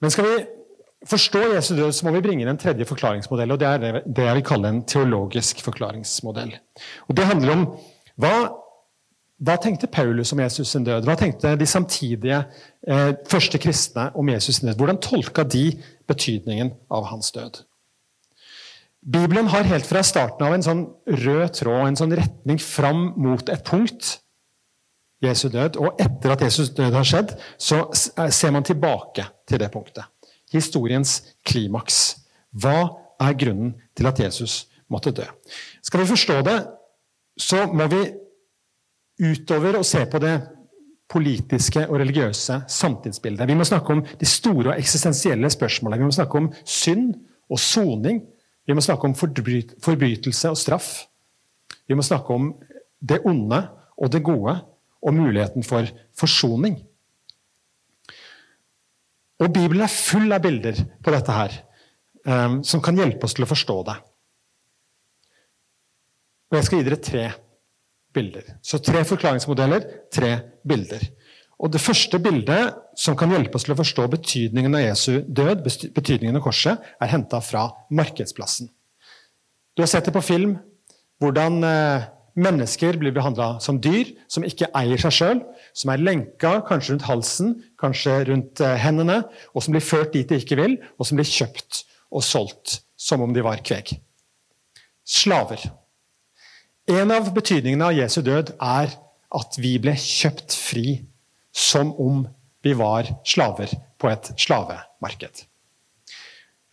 Men 0.00 0.12
skal 0.12 0.26
vi 0.28 0.38
forstå 1.08 1.42
Jesu 1.54 1.74
død, 1.76 1.92
så 1.96 2.06
må 2.06 2.14
vi 2.16 2.22
bringe 2.24 2.44
inn 2.44 2.52
en 2.52 2.60
tredje 2.60 2.86
forklaringsmodell. 2.88 3.52
og 3.52 3.60
Det 3.60 3.68
er 3.68 4.00
det 4.04 4.26
jeg 4.26 4.38
vil 4.38 4.46
kalle 4.46 4.72
en 4.72 4.82
teologisk 4.84 5.62
forklaringsmodell. 5.64 6.52
Og 7.08 7.16
Det 7.16 7.28
handler 7.28 7.52
om 7.52 7.64
hva, 8.20 8.34
hva 9.40 9.56
tenkte 9.56 9.88
Paulus 9.88 10.32
om 10.32 10.42
Jesus 10.44 10.68
sin 10.68 10.84
død? 10.84 11.08
Hva 11.08 11.16
tenkte 11.16 11.56
de 11.56 11.66
samtidige 11.66 12.42
eh, 12.86 13.12
første 13.28 13.58
kristne 13.58 14.10
om 14.14 14.28
Jesus 14.28 14.60
sin 14.60 14.68
død? 14.68 14.76
Hvordan 14.76 15.00
tolka 15.00 15.44
de 15.44 15.72
betydningen 16.08 16.74
av 16.90 17.08
hans 17.12 17.32
død? 17.32 17.62
Bibelen 19.00 19.48
har 19.48 19.64
helt 19.64 19.88
fra 19.88 20.02
starten 20.04 20.44
av 20.44 20.52
en 20.52 20.64
sånn 20.64 20.82
rød 21.08 21.54
tråd, 21.56 21.86
en 21.88 21.96
sånn 21.96 22.12
retning 22.18 22.58
fram 22.60 23.14
mot 23.16 23.48
et 23.48 23.64
punkt 23.64 24.18
Jesu 25.22 25.48
død. 25.48 25.76
Og 25.76 26.00
etter 26.00 26.34
at 26.34 26.42
Jesus 26.46 26.72
død 26.76 26.96
har 26.96 27.06
skjedd, 27.06 27.34
så 27.58 27.84
eh, 28.18 28.30
ser 28.32 28.54
man 28.54 28.66
tilbake 28.66 29.26
til 29.48 29.60
det 29.60 29.70
punktet. 29.72 30.04
Historiens 30.52 31.20
klimaks. 31.46 32.16
Hva 32.50 32.78
er 33.20 33.36
grunnen 33.38 33.74
til 33.96 34.08
at 34.10 34.20
Jesus 34.20 34.64
måtte 34.90 35.12
dø? 35.14 35.26
Skal 35.82 36.02
vi 36.02 36.10
forstå 36.10 36.40
det, 36.46 36.58
så 37.38 37.66
må 37.72 37.86
vi 37.92 38.00
utover 39.20 39.78
og 39.78 39.86
se 39.86 40.02
på 40.10 40.18
det 40.22 40.34
politiske 41.10 41.82
og 41.88 41.98
religiøse 42.00 42.62
samtidsbildet. 42.70 43.48
Vi 43.48 43.56
må 43.58 43.66
snakke 43.66 43.92
om 43.92 44.02
de 44.20 44.26
store 44.26 44.72
og 44.72 44.78
eksistensielle 44.78 45.50
spørsmålene. 45.50 46.00
Vi 46.00 46.08
må 46.08 46.14
snakke 46.14 46.38
om 46.38 46.50
synd 46.64 47.14
og 47.50 47.58
soning. 47.58 48.22
Vi 48.66 48.76
må 48.76 48.80
snakke 48.84 49.08
om 49.08 49.14
forbrytelse 49.18 50.50
og 50.50 50.58
straff. 50.58 50.90
Vi 51.88 51.98
må 51.98 52.02
snakke 52.06 52.34
om 52.34 52.52
det 53.02 53.20
onde 53.26 53.64
og 53.98 54.12
det 54.12 54.22
gode 54.24 54.54
og 55.00 55.16
muligheten 55.16 55.64
for 55.66 55.88
forsoning. 56.16 56.78
Og 59.40 59.48
Bibelen 59.52 59.86
er 59.86 59.92
full 59.92 60.32
av 60.36 60.42
bilder 60.44 60.76
på 61.00 61.12
dette 61.14 61.34
her, 61.34 61.54
um, 62.28 62.60
som 62.66 62.82
kan 62.84 62.98
hjelpe 62.98 63.24
oss 63.24 63.36
til 63.36 63.46
å 63.46 63.50
forstå 63.50 63.76
det. 63.88 63.96
Og 66.50 66.58
Jeg 66.58 66.66
skal 66.66 66.80
gi 66.80 66.88
dere 66.88 67.00
tre 67.00 67.24
bilder. 68.12 68.56
Så 68.62 68.80
tre 68.82 69.04
forklaringsmodeller, 69.06 69.86
tre 70.12 70.32
bilder. 70.66 71.06
Og 71.60 71.70
Det 71.72 71.80
første 71.80 72.18
bildet 72.18 72.74
som 72.96 73.16
kan 73.16 73.30
hjelpe 73.32 73.56
oss 73.56 73.66
til 73.66 73.74
å 73.74 73.78
forstå 73.78 74.06
betydningen 74.12 74.74
av 74.74 74.82
Jesu 74.82 75.20
død, 75.28 75.62
betydningen 75.94 76.36
av 76.36 76.44
korset, 76.44 76.80
er 77.00 77.12
henta 77.12 77.40
fra 77.44 77.68
markedsplassen. 77.92 78.70
Du 79.76 79.84
har 79.84 79.88
sett 79.88 80.08
det 80.08 80.14
på 80.16 80.24
film. 80.24 80.56
Hvordan 81.20 81.64
eh, 81.64 82.08
mennesker 82.38 82.98
blir 83.00 83.14
behandla 83.14 83.54
som 83.62 83.80
dyr, 83.82 84.12
som 84.30 84.44
ikke 84.46 84.70
eier 84.76 85.00
seg 85.00 85.14
sjøl, 85.16 85.42
som 85.76 85.92
er 85.92 86.02
lenka 86.02 86.58
kanskje 86.68 86.94
rundt 86.94 87.08
halsen, 87.08 87.52
kanskje 87.80 88.16
rundt 88.30 88.62
eh, 88.64 88.76
hendene, 88.80 89.22
og 89.54 89.64
som 89.64 89.76
blir 89.76 89.84
ført 89.84 90.14
dit 90.14 90.28
de 90.28 90.40
ikke 90.40 90.58
vil, 90.60 90.78
og 90.98 91.08
som 91.08 91.20
blir 91.20 91.28
kjøpt 91.28 91.84
og 92.10 92.24
solgt 92.26 92.80
som 93.00 93.22
om 93.24 93.34
de 93.34 93.44
var 93.44 93.62
kveg. 93.64 93.94
Slaver. 95.06 95.62
En 96.90 97.12
av 97.14 97.30
betydningene 97.34 97.90
av 97.90 97.96
Jesu 97.96 98.20
død 98.26 98.54
er 98.56 98.92
at 99.30 99.60
vi 99.62 99.76
ble 99.82 99.94
kjøpt 99.98 100.56
fri 100.58 101.00
som 101.54 101.92
om 102.02 102.24
vi 102.64 102.74
var 102.76 103.08
slaver 103.24 103.72
på 104.00 104.10
et 104.10 104.32
slavemarked. 104.40 105.44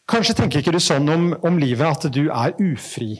Kanskje 0.07 0.37
tenker 0.39 0.61
ikke 0.61 0.73
du 0.75 0.81
sånn 0.83 1.09
om, 1.11 1.29
om 1.43 1.57
livet 1.59 1.87
at 1.87 2.07
du 2.13 2.27
er 2.31 2.55
ufri. 2.63 3.17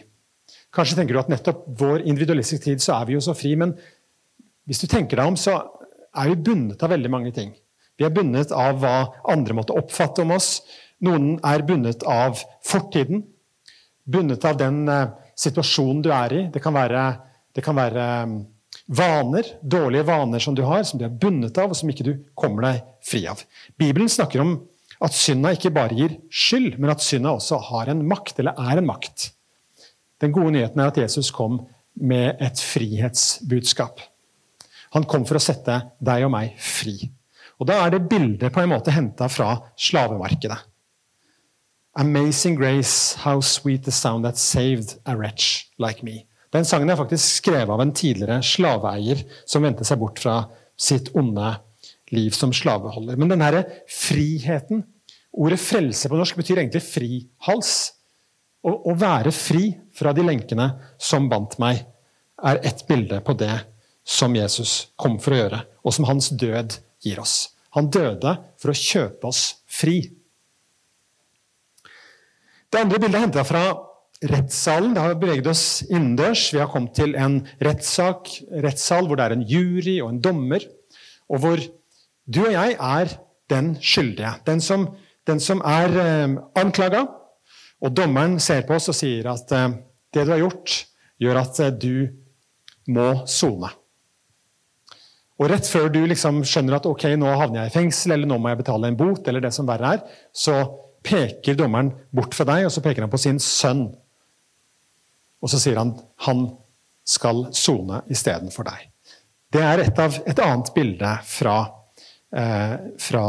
Kanskje 0.77 0.99
tenker 0.99 1.17
du 1.17 1.21
at 1.23 1.31
nettopp 1.31 1.63
vår 1.79 2.03
individualistiske 2.05 2.67
tid 2.67 2.83
så 2.83 2.99
er 2.99 3.07
vi 3.09 3.15
jo 3.17 3.23
så 3.25 3.33
fri, 3.37 3.55
men 3.57 3.73
hvis 4.69 4.83
du 4.83 4.89
tenker 4.91 5.17
deg 5.17 5.31
om, 5.31 5.37
så 5.39 5.55
er 6.17 6.29
vi 6.29 6.41
bundet 6.49 6.83
av 6.83 6.91
veldig 6.93 7.09
mange 7.13 7.31
ting. 7.33 7.55
Vi 7.97 8.05
er 8.05 8.13
bundet 8.13 8.51
av 8.53 8.77
hva 8.81 8.97
andre 9.31 9.55
måtte 9.57 9.75
oppfatte 9.77 10.21
om 10.21 10.35
oss. 10.35 10.59
Noen 11.05 11.37
er 11.45 11.65
bundet 11.65 12.05
av 12.09 12.37
fortiden, 12.65 13.23
bundet 14.05 14.45
av 14.45 14.59
den 14.59 14.83
uh, 14.89 15.15
situasjonen 15.37 16.03
du 16.05 16.11
er 16.13 16.35
i. 16.35 16.43
Det 16.53 16.61
kan 16.61 16.75
være, 16.77 17.07
det 17.57 17.63
kan 17.65 17.77
være 17.77 18.05
um, 18.29 18.37
vaner, 18.99 19.49
dårlige 19.61 20.07
vaner 20.11 20.43
som 20.43 20.55
du 20.57 20.63
har, 20.67 20.85
som 20.85 21.01
du 21.01 21.07
er 21.07 21.17
bundet 21.25 21.57
av, 21.57 21.73
og 21.73 21.79
som 21.79 21.89
ikke 21.89 22.05
du 22.05 22.13
kommer 22.37 22.69
deg 22.69 22.83
fri 23.05 23.23
av. 23.29 23.41
Bibelen 23.81 24.11
snakker 24.11 24.45
om 24.45 24.59
at 25.03 25.13
synda 25.13 25.53
ikke 25.53 25.73
bare 25.73 25.97
gir 25.97 26.19
skyld, 26.29 26.77
men 26.77 26.93
at 26.93 27.03
synda 27.05 27.35
også 27.37 27.59
har 27.71 27.89
en 27.91 28.05
makt, 28.09 28.39
eller 28.41 28.57
er 28.61 28.81
en 28.81 28.89
makt. 28.89 29.31
Den 30.21 30.33
gode 30.33 30.53
nyheten 30.55 30.81
er 30.81 30.91
at 30.91 30.97
Jesus 30.97 31.31
kom 31.33 31.61
med 31.97 32.41
et 32.43 32.61
frihetsbudskap. 32.61 34.01
Han 34.95 35.05
kom 35.09 35.25
for 35.27 35.37
å 35.37 35.43
sette 35.43 35.75
deg 36.03 36.25
og 36.25 36.33
meg 36.33 36.55
fri. 36.61 36.95
Og 37.57 37.67
Da 37.69 37.81
er 37.83 37.93
det 37.93 38.07
bildet 38.09 38.53
på 38.53 38.61
en 38.61 38.71
måte 38.71 38.93
henta 38.93 39.27
fra 39.29 39.55
slavemarkedet. 39.77 40.57
Amazing 41.97 42.55
grace, 42.55 43.17
how 43.23 43.41
sweet 43.41 43.83
the 43.83 43.91
sound 43.91 44.23
that 44.23 44.37
saved 44.37 44.99
a 45.05 45.15
wretch 45.17 45.65
like 45.79 46.05
me. 46.05 46.27
Den 46.53 46.65
sangen 46.65 46.89
er 46.89 46.99
faktisk 46.99 47.41
skrevet 47.41 47.73
av 47.73 47.81
en 47.81 47.93
tidligere 47.93 48.43
slaveeier 48.45 49.23
som 49.45 49.65
vendte 49.65 49.85
seg 49.85 49.97
bort 49.99 50.21
fra 50.21 50.43
sitt 50.77 51.09
onde 51.17 51.55
liv 52.13 52.37
som 52.37 52.53
slaveholder. 52.53 53.17
Men 53.17 53.33
denne 53.33 53.65
friheten 53.89 54.85
Ordet 55.37 55.59
frelse 55.61 56.09
på 56.09 56.17
norsk 56.17 56.37
betyr 56.39 56.63
egentlig 56.63 56.81
frihals. 56.81 57.73
Å, 58.65 58.71
å 58.71 58.93
være 58.97 59.33
fri 59.35 59.69
fra 59.95 60.13
de 60.15 60.25
lenkene 60.25 60.71
som 60.97 61.29
bandt 61.29 61.57
meg, 61.61 61.83
er 62.37 62.61
ett 62.65 62.83
bilde 62.89 63.19
på 63.25 63.33
det 63.37 63.53
som 64.07 64.35
Jesus 64.37 64.93
kom 64.99 65.17
for 65.21 65.33
å 65.35 65.41
gjøre, 65.41 65.61
og 65.83 65.95
som 65.95 66.07
hans 66.07 66.29
død 66.29 66.77
gir 67.03 67.19
oss. 67.21 67.49
Han 67.75 67.89
døde 67.93 68.37
for 68.57 68.71
å 68.71 68.77
kjøpe 68.77 69.29
oss 69.29 69.41
fri. 69.69 69.99
Det 72.67 72.81
andre 72.81 72.99
bildet 73.01 73.19
er 73.19 73.41
jeg 73.41 73.47
fra 73.47 73.65
rettssalen. 74.31 74.95
Det 74.95 75.03
har 75.03 75.19
beveget 75.19 75.49
oss 75.51 75.65
innendørs. 75.87 76.47
Vi 76.53 76.61
har 76.61 76.71
kommet 76.71 76.95
til 76.97 77.15
en 77.19 77.39
rettssak, 77.63 78.31
rettssal 78.65 79.07
hvor 79.07 79.19
det 79.19 79.27
er 79.27 79.37
en 79.37 79.45
jury 79.47 79.99
og 80.01 80.11
en 80.13 80.23
dommer, 80.23 80.65
og 81.29 81.43
hvor 81.43 81.61
du 82.27 82.41
og 82.43 82.51
jeg 82.55 82.75
er 82.75 83.13
den 83.51 83.75
skyldige. 83.79 84.33
Den 84.47 84.63
som, 84.63 84.89
den 85.27 85.39
som 85.43 85.61
er 85.63 85.93
eh, 86.01 86.35
anklaga. 86.59 87.05
Og 87.83 87.93
dommeren 87.93 88.39
ser 88.41 88.65
på 88.67 88.77
oss 88.77 88.89
og 88.91 88.97
sier 88.97 89.27
at 89.31 89.51
eh, 89.53 89.75
det 90.13 90.25
du 90.25 90.33
har 90.33 90.41
gjort, 90.41 90.77
gjør 91.21 91.41
at 91.43 91.59
eh, 91.63 91.75
du 91.75 92.93
må 92.93 93.09
sone. 93.29 93.69
Og 95.37 95.51
rett 95.51 95.69
før 95.69 95.91
du 95.93 95.99
liksom 96.09 96.41
skjønner 96.47 96.79
at 96.79 96.87
ok, 96.89 97.11
nå 97.19 97.29
havner 97.37 97.63
jeg 97.63 97.71
i 97.71 97.75
fengsel, 97.75 98.15
eller 98.15 98.29
nå 98.29 98.39
må 98.41 98.49
jeg 98.49 98.61
betale 98.63 98.89
en 98.89 98.97
bot, 98.97 99.27
eller 99.29 99.43
det 99.43 99.53
som 99.53 99.67
verre 99.69 99.97
er, 99.97 100.19
så 100.33 100.57
peker 101.05 101.57
dommeren 101.57 101.91
bort 102.15 102.33
fra 102.33 102.47
deg, 102.49 102.65
og 102.65 102.73
så 102.73 102.81
peker 102.83 103.05
han 103.05 103.13
på 103.13 103.21
sin 103.21 103.37
sønn. 103.43 103.85
Og 105.37 105.51
så 105.53 105.61
sier 105.61 105.77
han 105.77 105.93
han 106.25 106.47
skal 107.07 107.45
sone 107.55 108.01
istedenfor 108.11 108.65
deg. 108.67 108.87
Det 109.53 109.61
er 109.63 109.85
et, 109.85 109.99
av, 110.01 110.17
et 110.27 110.41
annet 110.43 110.73
bilde 110.75 111.11
fra, 111.29 111.59
eh, 112.35 112.73
fra 112.99 113.27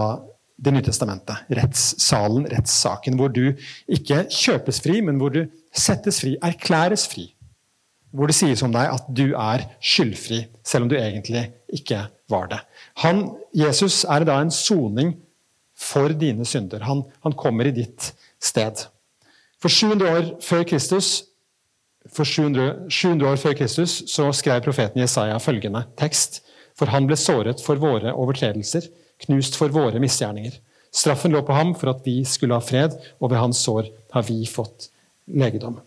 Det 0.58 0.72
nye 0.74 0.82
testamentet. 0.82 1.46
Rettssalen, 1.54 2.48
rettssaken, 2.50 3.14
hvor 3.18 3.30
du 3.30 3.52
ikke 3.86 4.24
kjøpes 4.26 4.80
fri, 4.82 4.98
men 5.06 5.20
hvor 5.20 5.30
du 5.34 5.44
settes 5.70 6.18
fri, 6.24 6.34
erklæres 6.42 7.06
fri. 7.10 7.28
Hvor 8.10 8.30
det 8.30 8.34
sies 8.38 8.64
om 8.64 8.72
deg 8.74 8.90
at 8.90 9.06
du 9.14 9.36
er 9.38 9.68
skyldfri, 9.78 10.42
selv 10.66 10.86
om 10.86 10.90
du 10.90 10.96
egentlig 10.98 11.44
ikke 11.70 12.06
var 12.30 12.50
det. 12.50 12.60
Han, 13.04 13.28
Jesus 13.54 14.02
er 14.08 14.26
da 14.26 14.40
en 14.42 14.52
soning 14.54 15.14
for 15.78 16.12
dine 16.18 16.46
synder. 16.48 16.82
Han, 16.88 17.04
han, 17.22 17.36
kommer 17.38 17.68
i 17.68 17.74
ditt 17.76 18.12
sted. 18.42 18.88
For 19.62 19.70
700 19.70 20.10
år 20.10 20.30
før 20.42 20.64
Kristus 20.68 21.22
for 22.14 22.24
700, 22.24 22.88
700 22.90 23.30
år 23.30 23.40
før 23.40 23.56
Kristus 23.58 24.02
så 24.10 24.30
skrev 24.32 24.62
profeten 24.64 25.02
Jesaja 25.02 25.38
følgende 25.42 25.84
tekst. 26.00 26.42
For 26.78 26.90
han 26.90 27.08
ble 27.08 27.18
såret 27.18 27.62
for 27.64 27.80
våre 27.82 28.12
overtredelser, 28.14 28.86
knust 29.24 29.58
for 29.58 29.72
våre 29.74 30.00
misgjerninger. 30.02 30.56
Straffen 30.94 31.34
lå 31.34 31.42
på 31.44 31.56
ham 31.56 31.74
for 31.78 31.92
at 31.92 32.04
vi 32.06 32.22
skulle 32.28 32.56
ha 32.56 32.64
fred, 32.64 32.94
og 33.20 33.32
ved 33.32 33.40
hans 33.40 33.60
sår 33.64 33.90
har 34.14 34.26
vi 34.28 34.40
fått 34.48 34.88
legedom. 35.28 35.78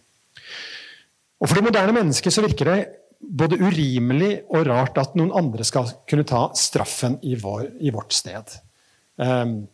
Og 1.42 1.50
For 1.50 1.58
det 1.58 1.66
moderne 1.66 1.96
mennesket 1.96 2.36
så 2.36 2.44
virker 2.46 2.70
det 2.70 2.80
både 3.22 3.58
urimelig 3.62 4.44
og 4.50 4.66
rart 4.70 4.98
at 5.02 5.16
noen 5.18 5.34
andre 5.38 5.66
skal 5.66 5.90
kunne 6.10 6.26
ta 6.28 6.48
straffen 6.58 7.18
i, 7.26 7.36
vår, 7.40 7.68
i 7.82 7.94
vårt 7.94 8.14
sted. 8.14 8.58
Um, 9.18 9.66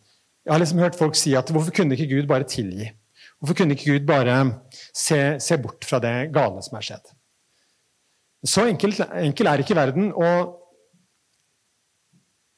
jeg 0.48 0.54
har 0.54 0.64
liksom 0.64 0.80
hørt 0.80 1.00
folk 1.00 1.18
si 1.20 1.34
at 1.36 1.52
hvorfor 1.52 1.76
kunne 1.76 1.96
ikke 1.96 2.10
Gud 2.14 2.28
bare 2.30 2.48
tilgi? 2.48 2.88
Hvorfor 3.40 3.60
kunne 3.60 3.76
ikke 3.76 3.98
Gud 3.98 4.08
bare 4.08 4.38
se, 4.96 5.20
se 5.44 5.58
bort 5.62 5.86
fra 5.86 6.00
det 6.04 6.32
gale 6.36 6.64
som 6.64 6.80
er 6.80 6.88
skjedd? 6.88 7.12
Så 8.48 8.64
enkel, 8.70 8.96
enkel 9.20 9.50
er 9.50 9.62
ikke 9.62 9.76
verden. 9.78 10.14
Og 10.16 10.56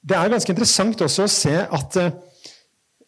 det 0.01 0.15
er 0.17 0.31
ganske 0.31 0.53
interessant 0.53 1.01
også 1.03 1.25
å 1.25 1.31
se 1.31 1.55
at 1.59 1.99
uh, 1.99 2.09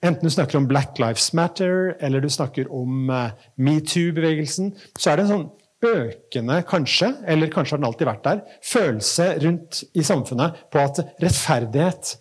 enten 0.03 0.27
du 0.27 0.33
snakker 0.33 0.59
om 0.59 0.67
Black 0.69 0.99
Lives 1.01 1.31
Matter 1.37 1.93
eller 2.03 2.23
du 2.23 2.29
snakker 2.31 2.71
om 2.73 3.11
uh, 3.11 3.31
metoo-bevegelsen, 3.55 4.73
så 4.97 5.11
er 5.11 5.19
det 5.19 5.27
en 5.27 5.33
sånn 5.35 5.49
økende, 5.81 6.59
kanskje, 6.69 7.09
eller 7.25 7.49
kanskje 7.49 7.73
har 7.73 7.81
den 7.81 7.87
alltid 7.89 8.09
vært 8.09 8.27
der, 8.27 8.41
følelse 8.65 9.29
rundt 9.41 9.81
i 9.97 10.03
samfunnet 10.05 10.59
på 10.73 10.81
at 10.81 11.01
rettferdighet 11.23 12.15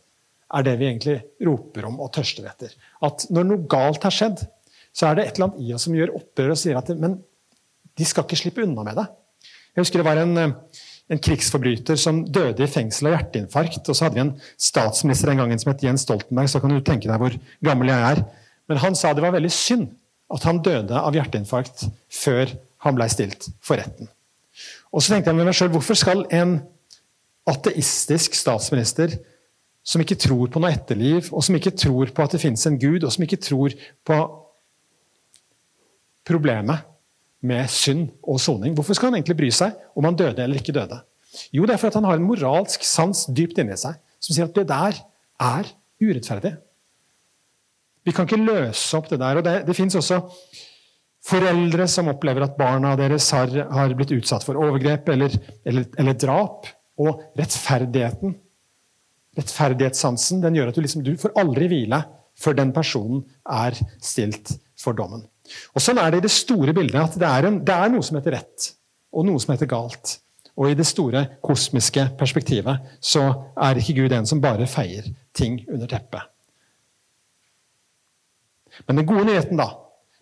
er 0.50 0.67
det 0.67 0.77
vi 0.81 0.89
egentlig 0.89 1.19
roper 1.47 1.87
om 1.91 2.00
og 2.03 2.12
tørster 2.15 2.49
etter. 2.50 2.73
At 3.05 3.29
når 3.31 3.47
noe 3.47 3.67
galt 3.71 4.07
har 4.07 4.15
skjedd, 4.15 4.43
så 4.97 5.11
er 5.11 5.19
det 5.19 5.27
et 5.27 5.37
eller 5.37 5.50
annet 5.50 5.67
i 5.67 5.75
oss 5.77 5.87
som 5.87 5.95
gjør 5.95 6.17
opprør 6.19 6.55
og 6.55 6.59
sier 6.59 6.79
at 6.81 6.91
men 6.99 7.21
de 7.99 8.07
skal 8.07 8.25
ikke 8.25 8.39
slippe 8.41 8.65
unna 8.65 8.85
med 8.87 8.99
det. 8.99 9.07
Jeg 9.75 9.85
husker 9.85 10.00
det 10.00 10.09
var 10.09 10.19
en, 10.23 10.37
eh, 10.39 10.55
en 11.11 11.19
krigsforbryter 11.19 11.99
som 11.99 12.23
døde 12.23 12.62
i 12.62 12.71
fengsel 12.71 13.11
av 13.11 13.17
hjerteinfarkt. 13.17 13.83
Og 13.83 13.97
så 13.97 14.07
hadde 14.07 14.19
vi 14.19 14.25
en 14.25 14.35
statsminister 14.61 15.33
en 15.33 15.43
gang 15.43 15.55
som 15.59 15.73
het 15.73 15.83
Jens 15.85 16.07
Stoltenberg, 16.07 16.50
så 16.50 16.62
kan 16.62 16.73
du 16.73 16.79
tenke 16.87 17.11
deg 17.11 17.23
hvor 17.23 17.35
gammel 17.67 17.90
jeg 17.90 18.05
er. 18.12 18.23
Men 18.71 18.83
han 18.85 18.99
sa 18.99 19.11
det 19.14 19.25
var 19.25 19.35
veldig 19.35 19.52
synd 19.55 19.88
at 20.31 20.47
han 20.47 20.62
døde 20.62 20.95
av 20.95 21.17
hjerteinfarkt 21.17 21.88
før 22.14 22.52
han 22.87 22.97
blei 22.97 23.09
stilt 23.11 23.49
for 23.64 23.81
retten. 23.81 24.07
Og 24.95 25.02
så 25.02 25.14
tenkte 25.14 25.33
jeg 25.33 25.38
med 25.38 25.49
meg 25.50 25.57
selv, 25.59 25.75
Hvorfor 25.75 25.99
skal 25.99 26.23
en 26.35 26.61
ateistisk 27.50 28.37
statsminister 28.38 29.17
som 29.83 30.02
ikke 30.02 30.19
tror 30.21 30.50
på 30.52 30.61
noe 30.62 30.71
etterliv, 30.75 31.31
og 31.33 31.43
som 31.43 31.57
ikke 31.57 31.73
tror 31.75 32.12
på 32.14 32.23
at 32.23 32.37
det 32.37 32.43
fins 32.43 32.67
en 32.69 32.79
gud, 32.79 33.02
og 33.02 33.11
som 33.11 33.25
ikke 33.25 33.40
tror 33.43 33.75
på 34.07 34.19
problemet 36.29 36.87
med 37.40 37.70
synd 37.73 38.09
og 38.23 38.40
soning. 38.42 38.75
Hvorfor 38.76 38.97
skal 38.97 39.11
han 39.11 39.20
egentlig 39.20 39.38
bry 39.38 39.50
seg 39.54 39.76
om 39.97 40.06
han 40.09 40.18
døde 40.18 40.42
eller 40.44 40.61
ikke 40.61 40.75
døde? 40.76 41.00
Jo, 41.54 41.64
det 41.66 41.75
er 41.75 41.80
fordi 41.80 42.00
han 42.00 42.09
har 42.09 42.18
en 42.18 42.26
moralsk 42.26 42.85
sans 42.87 43.26
dypt 43.30 43.61
inni 43.62 43.76
seg 43.80 43.97
som 44.20 44.35
sier 44.35 44.49
at 44.49 44.56
det 44.56 44.66
der 44.68 44.99
er 45.40 45.70
urettferdig. 46.02 46.52
Vi 48.04 48.12
kan 48.16 48.26
ikke 48.26 48.40
løse 48.40 48.97
opp 48.97 49.09
det 49.11 49.20
der. 49.20 49.40
og 49.40 49.44
Det, 49.44 49.54
det 49.68 49.76
fins 49.76 49.97
også 49.97 50.20
foreldre 51.25 51.87
som 51.88 52.09
opplever 52.12 52.44
at 52.44 52.56
barna 52.59 52.94
deres 52.99 53.28
har, 53.37 53.52
har 53.70 53.97
blitt 53.97 54.14
utsatt 54.16 54.44
for 54.44 54.59
overgrep 54.61 55.09
eller, 55.12 55.37
eller, 55.64 55.88
eller 56.00 56.16
drap. 56.20 56.68
Og 57.00 57.23
rettferdigheten 57.38 58.37
Rettferdighetssansen 59.38 60.40
den 60.42 60.56
gjør 60.59 60.73
at 60.73 60.76
du, 60.76 60.82
liksom, 60.82 61.04
du 61.06 61.14
får 61.20 61.37
aldri 61.38 61.68
hvile 61.70 62.00
før 62.40 62.56
den 62.59 62.73
personen 62.75 63.23
er 63.47 63.76
stilt 64.02 64.56
for 64.80 64.97
dommen. 64.99 65.23
Og 65.75 65.83
Sånn 65.83 66.00
er 66.02 66.12
det 66.12 66.21
i 66.21 66.26
det 66.26 66.33
store 66.35 66.75
bildet. 66.76 67.00
at 67.00 67.19
det 67.19 67.28
er, 67.28 67.49
en, 67.49 67.61
det 67.64 67.75
er 67.75 67.92
noe 67.92 68.07
som 68.07 68.19
heter 68.19 68.37
rett, 68.38 68.73
og 69.12 69.26
noe 69.26 69.40
som 69.42 69.54
heter 69.54 69.71
galt. 69.71 70.19
Og 70.61 70.71
i 70.71 70.76
det 70.76 70.87
store 70.88 71.25
kosmiske 71.45 72.11
perspektivet 72.21 72.90
så 73.00 73.23
er 73.57 73.80
ikke 73.80 73.97
Gud 74.02 74.12
en 74.12 74.28
som 74.28 74.42
bare 74.42 74.69
feier 74.69 75.07
ting 75.37 75.62
under 75.71 75.88
teppet. 75.88 76.26
Men 78.87 79.00
den 79.00 79.09
gode 79.09 79.26
nyheten 79.28 79.61
da, 79.61 79.69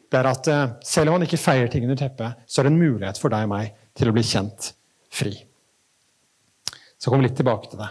det 0.09 0.19
er 0.19 0.29
at 0.31 0.49
eh, 0.51 0.71
selv 0.87 1.11
om 1.11 1.19
han 1.19 1.27
ikke 1.27 1.41
feier 1.41 1.69
ting 1.71 1.85
under 1.87 1.99
teppet, 1.99 2.39
så 2.47 2.61
er 2.61 2.69
det 2.69 2.75
en 2.75 2.81
mulighet 2.81 3.21
for 3.21 3.33
deg 3.33 3.47
og 3.47 3.53
meg 3.53 3.75
til 3.99 4.11
å 4.11 4.15
bli 4.17 4.25
kjent 4.27 4.73
fri. 5.13 5.35
Så 6.99 7.11
kommer 7.11 7.27
vi 7.27 7.31
litt 7.31 7.39
tilbake 7.39 7.71
til 7.71 7.83
det. 7.83 7.91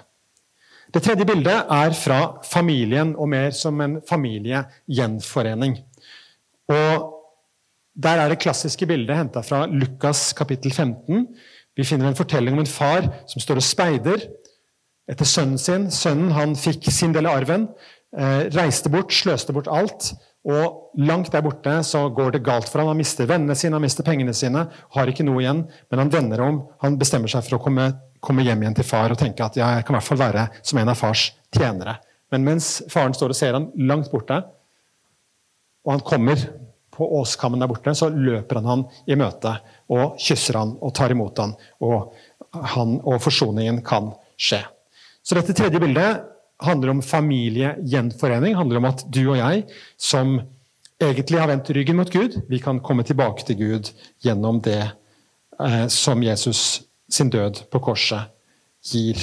Det 0.96 1.03
tredje 1.03 1.27
bildet 1.27 1.67
er 1.72 1.94
fra 2.00 2.20
familien, 2.48 3.13
og 3.20 3.29
mer 3.32 3.51
som 3.56 3.79
en 3.84 4.00
familiegjenforening. 4.08 5.77
Og 6.72 7.16
Der 7.98 8.22
er 8.22 8.30
det 8.30 8.42
klassiske 8.44 8.86
bildet 8.89 9.18
henta 9.18 9.42
fra 9.46 9.66
Lukas 9.66 10.30
kapittel 10.38 10.72
15. 10.72 11.25
Vi 11.77 11.86
finner 11.86 12.10
en 12.10 12.18
fortelling 12.18 12.54
om 12.54 12.62
en 12.62 12.70
far 12.70 13.10
som 13.30 13.42
står 13.42 13.62
og 13.62 13.66
speider 13.66 14.24
etter 15.10 15.25
sønnen 15.25 15.62
sin. 15.62 15.89
Sønnen 15.94 16.34
han 16.36 16.56
fikk 16.58 16.89
sin 16.94 17.13
del 17.16 17.30
av 17.30 17.39
arven, 17.42 17.68
eh, 18.18 18.50
reiste 18.54 18.92
bort, 18.94 19.13
sløste 19.13 19.54
bort 19.54 19.70
alt. 19.72 20.12
Og 20.48 20.94
langt 21.01 21.32
der 21.34 21.44
borte 21.44 21.74
så 21.84 22.06
går 22.13 22.38
det 22.38 22.46
galt 22.46 22.70
for 22.70 22.80
ham. 22.80 22.94
Han 22.94 23.01
mister 23.01 23.27
vennene 23.27 23.56
sine, 23.56 23.75
han 23.75 23.84
mister 23.84 24.06
pengene 24.06 24.34
sine, 24.34 24.68
har 24.96 25.08
ikke 25.08 25.25
noe 25.25 25.42
igjen. 25.42 25.66
Men 25.92 26.00
han 26.00 26.13
vender 26.13 26.42
om, 26.46 26.62
han 26.82 27.00
bestemmer 27.01 27.27
seg 27.27 27.44
for 27.44 27.58
å 27.58 27.63
komme 27.63 27.92
komme 28.24 28.46
hjem 28.46 28.63
igjen 28.63 28.77
til 28.77 28.88
far 28.88 29.13
og 29.13 29.20
tenke 29.20 29.46
at 29.46 29.58
ja, 29.60 29.72
jeg 29.77 29.86
kan 29.88 29.96
i 29.96 30.00
hvert 30.00 30.10
fall 30.10 30.22
være 30.22 30.46
som 30.66 30.80
en 30.82 30.92
av 30.92 31.00
fars 31.00 31.30
tjenere. 31.56 31.98
Men 32.34 32.46
mens 32.48 32.70
faren 32.92 33.16
står 33.16 33.34
og 33.34 33.39
ser 33.39 33.56
han 33.56 33.70
langt 33.80 34.10
borte, 34.12 34.42
og 35.88 35.94
han 35.94 36.04
kommer 36.04 36.42
på 36.98 37.08
åskammen 37.20 37.62
der 37.62 37.70
borte, 37.70 37.94
så 37.96 38.10
løper 38.10 38.60
han 38.60 38.72
han 38.72 38.86
i 39.06 39.18
møte 39.20 39.54
og 39.94 40.18
kysser 40.22 40.58
han 40.60 40.74
og 40.82 40.94
tar 40.98 41.13
imot 41.13 41.39
han, 41.39 41.54
og, 41.86 42.12
han, 42.74 42.98
og 43.06 43.22
forsoningen 43.24 43.84
kan 43.86 44.12
skje. 44.38 44.63
Så 45.24 45.38
dette 45.38 45.56
tredje 45.56 45.80
bildet 45.84 46.24
handler 46.63 46.89
om 46.96 47.01
familiegjenforening. 47.06 48.56
handler 48.56 48.77
om 48.77 48.88
at 48.89 49.04
du 49.13 49.27
og 49.27 49.38
jeg, 49.38 49.66
som 49.98 50.39
egentlig 51.01 51.39
har 51.39 51.51
vendt 51.51 51.70
ryggen 51.75 52.00
mot 52.00 52.12
Gud, 52.12 52.39
vi 52.50 52.60
kan 52.60 52.82
komme 52.82 53.06
tilbake 53.06 53.46
til 53.46 53.60
Gud 53.60 53.92
gjennom 54.25 54.62
det 54.66 54.82
eh, 55.62 55.86
som 55.88 56.24
Jesus 56.24 56.84
sin 57.10 57.30
død 57.30 57.68
på 57.72 57.80
korset 57.80 58.34
gir. 58.84 59.20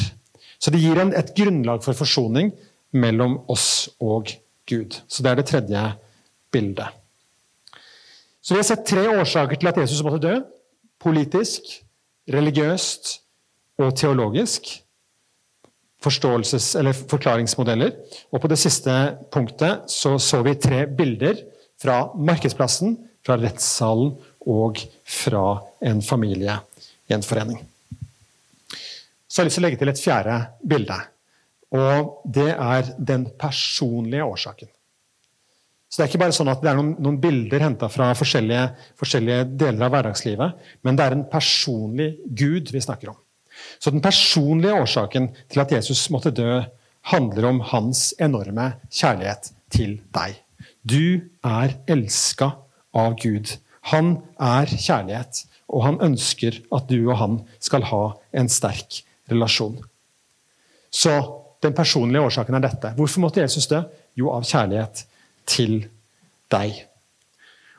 Så 0.59 0.71
det 0.71 0.81
gir 0.81 1.01
en, 1.01 1.13
et 1.13 1.35
grunnlag 1.37 1.83
for 1.85 1.97
forsoning 1.99 2.53
mellom 2.95 3.41
oss 3.51 3.89
og 4.01 4.31
Gud. 4.71 5.01
Så 5.09 5.25
det 5.25 5.33
er 5.33 5.41
det 5.41 5.49
tredje 5.51 5.83
bildet. 6.55 7.04
Så 8.45 8.55
Vi 8.55 8.59
har 8.61 8.67
sett 8.69 8.85
tre 8.87 9.07
årsaker 9.09 9.57
til 9.57 9.71
at 9.71 9.79
Jesus 9.81 10.03
måtte 10.05 10.21
dø. 10.21 10.35
Politisk, 11.01 11.71
religiøst 12.29 13.15
og 13.81 13.95
teologisk. 13.97 14.69
Forståelses- 16.05 16.75
eller 16.77 16.93
forklaringsmodeller. 16.93 17.95
Og 18.33 18.43
på 18.43 18.51
det 18.53 18.61
siste 18.61 18.93
punktet 19.33 19.89
så, 19.89 20.19
så 20.21 20.43
vi 20.45 20.59
tre 20.61 20.85
bilder 20.85 21.41
fra 21.81 22.11
markedsplassen, 22.15 22.99
fra 23.25 23.39
rettssalen 23.41 24.13
og 24.45 24.83
fra 25.09 25.47
en 25.81 26.05
familiegjenforening. 26.05 27.65
Så 29.25 29.41
jeg 29.41 29.43
har 29.43 29.49
lyst 29.49 29.57
til 29.57 29.65
å 29.65 29.69
legge 29.71 29.81
til 29.81 29.95
et 29.95 30.05
fjerde 30.05 30.39
bilde. 30.69 31.01
Og 31.73 32.21
det 32.29 32.51
er 32.53 32.93
den 33.01 33.25
personlige 33.41 34.29
årsaken. 34.29 34.74
Så 35.95 36.01
Det 36.01 36.09
er 36.09 36.11
ikke 36.11 36.25
bare 36.25 36.35
sånn 36.35 36.49
at 36.51 36.59
det 36.59 36.73
er 36.73 36.75
noen, 36.75 36.89
noen 36.99 37.17
bilder 37.23 37.63
henta 37.63 37.87
fra 37.87 38.09
forskjellige, 38.19 38.63
forskjellige, 38.99 39.45
deler 39.61 39.85
av 39.87 39.93
hverdagslivet, 39.95 40.65
men 40.83 40.97
det 40.99 41.05
er 41.05 41.15
en 41.15 41.23
personlig 41.31 42.09
Gud 42.27 42.73
vi 42.75 42.83
snakker 42.83 43.13
om. 43.13 43.19
Så 43.79 43.93
den 43.95 44.03
personlige 44.03 44.75
årsaken 44.75 45.29
til 45.39 45.63
at 45.63 45.75
Jesus 45.77 46.03
måtte 46.11 46.35
dø, 46.35 46.65
handler 47.13 47.47
om 47.47 47.63
hans 47.71 48.09
enorme 48.19 48.73
kjærlighet 48.91 49.53
til 49.71 49.95
deg. 50.19 50.35
Du 50.83 51.31
er 51.47 51.77
elska 51.87 52.51
av 52.91 53.15
Gud. 53.23 53.55
Han 53.95 54.17
er 54.43 54.75
kjærlighet, 54.75 55.45
og 55.71 55.87
han 55.87 56.03
ønsker 56.11 56.59
at 56.75 56.91
du 56.91 56.99
og 57.05 57.19
han 57.23 57.41
skal 57.63 57.87
ha 57.95 58.05
en 58.35 58.51
sterk 58.51 59.05
relasjon. 59.31 59.79
Så 60.91 61.15
den 61.63 61.79
personlige 61.79 62.27
årsaken 62.27 62.59
er 62.59 62.67
dette. 62.67 62.97
Hvorfor 62.99 63.29
måtte 63.29 63.47
Jesus 63.47 63.71
dø? 63.71 63.85
Jo, 64.19 64.35
av 64.35 64.43
kjærlighet 64.43 65.07
til 65.49 65.85
deg. 66.53 66.85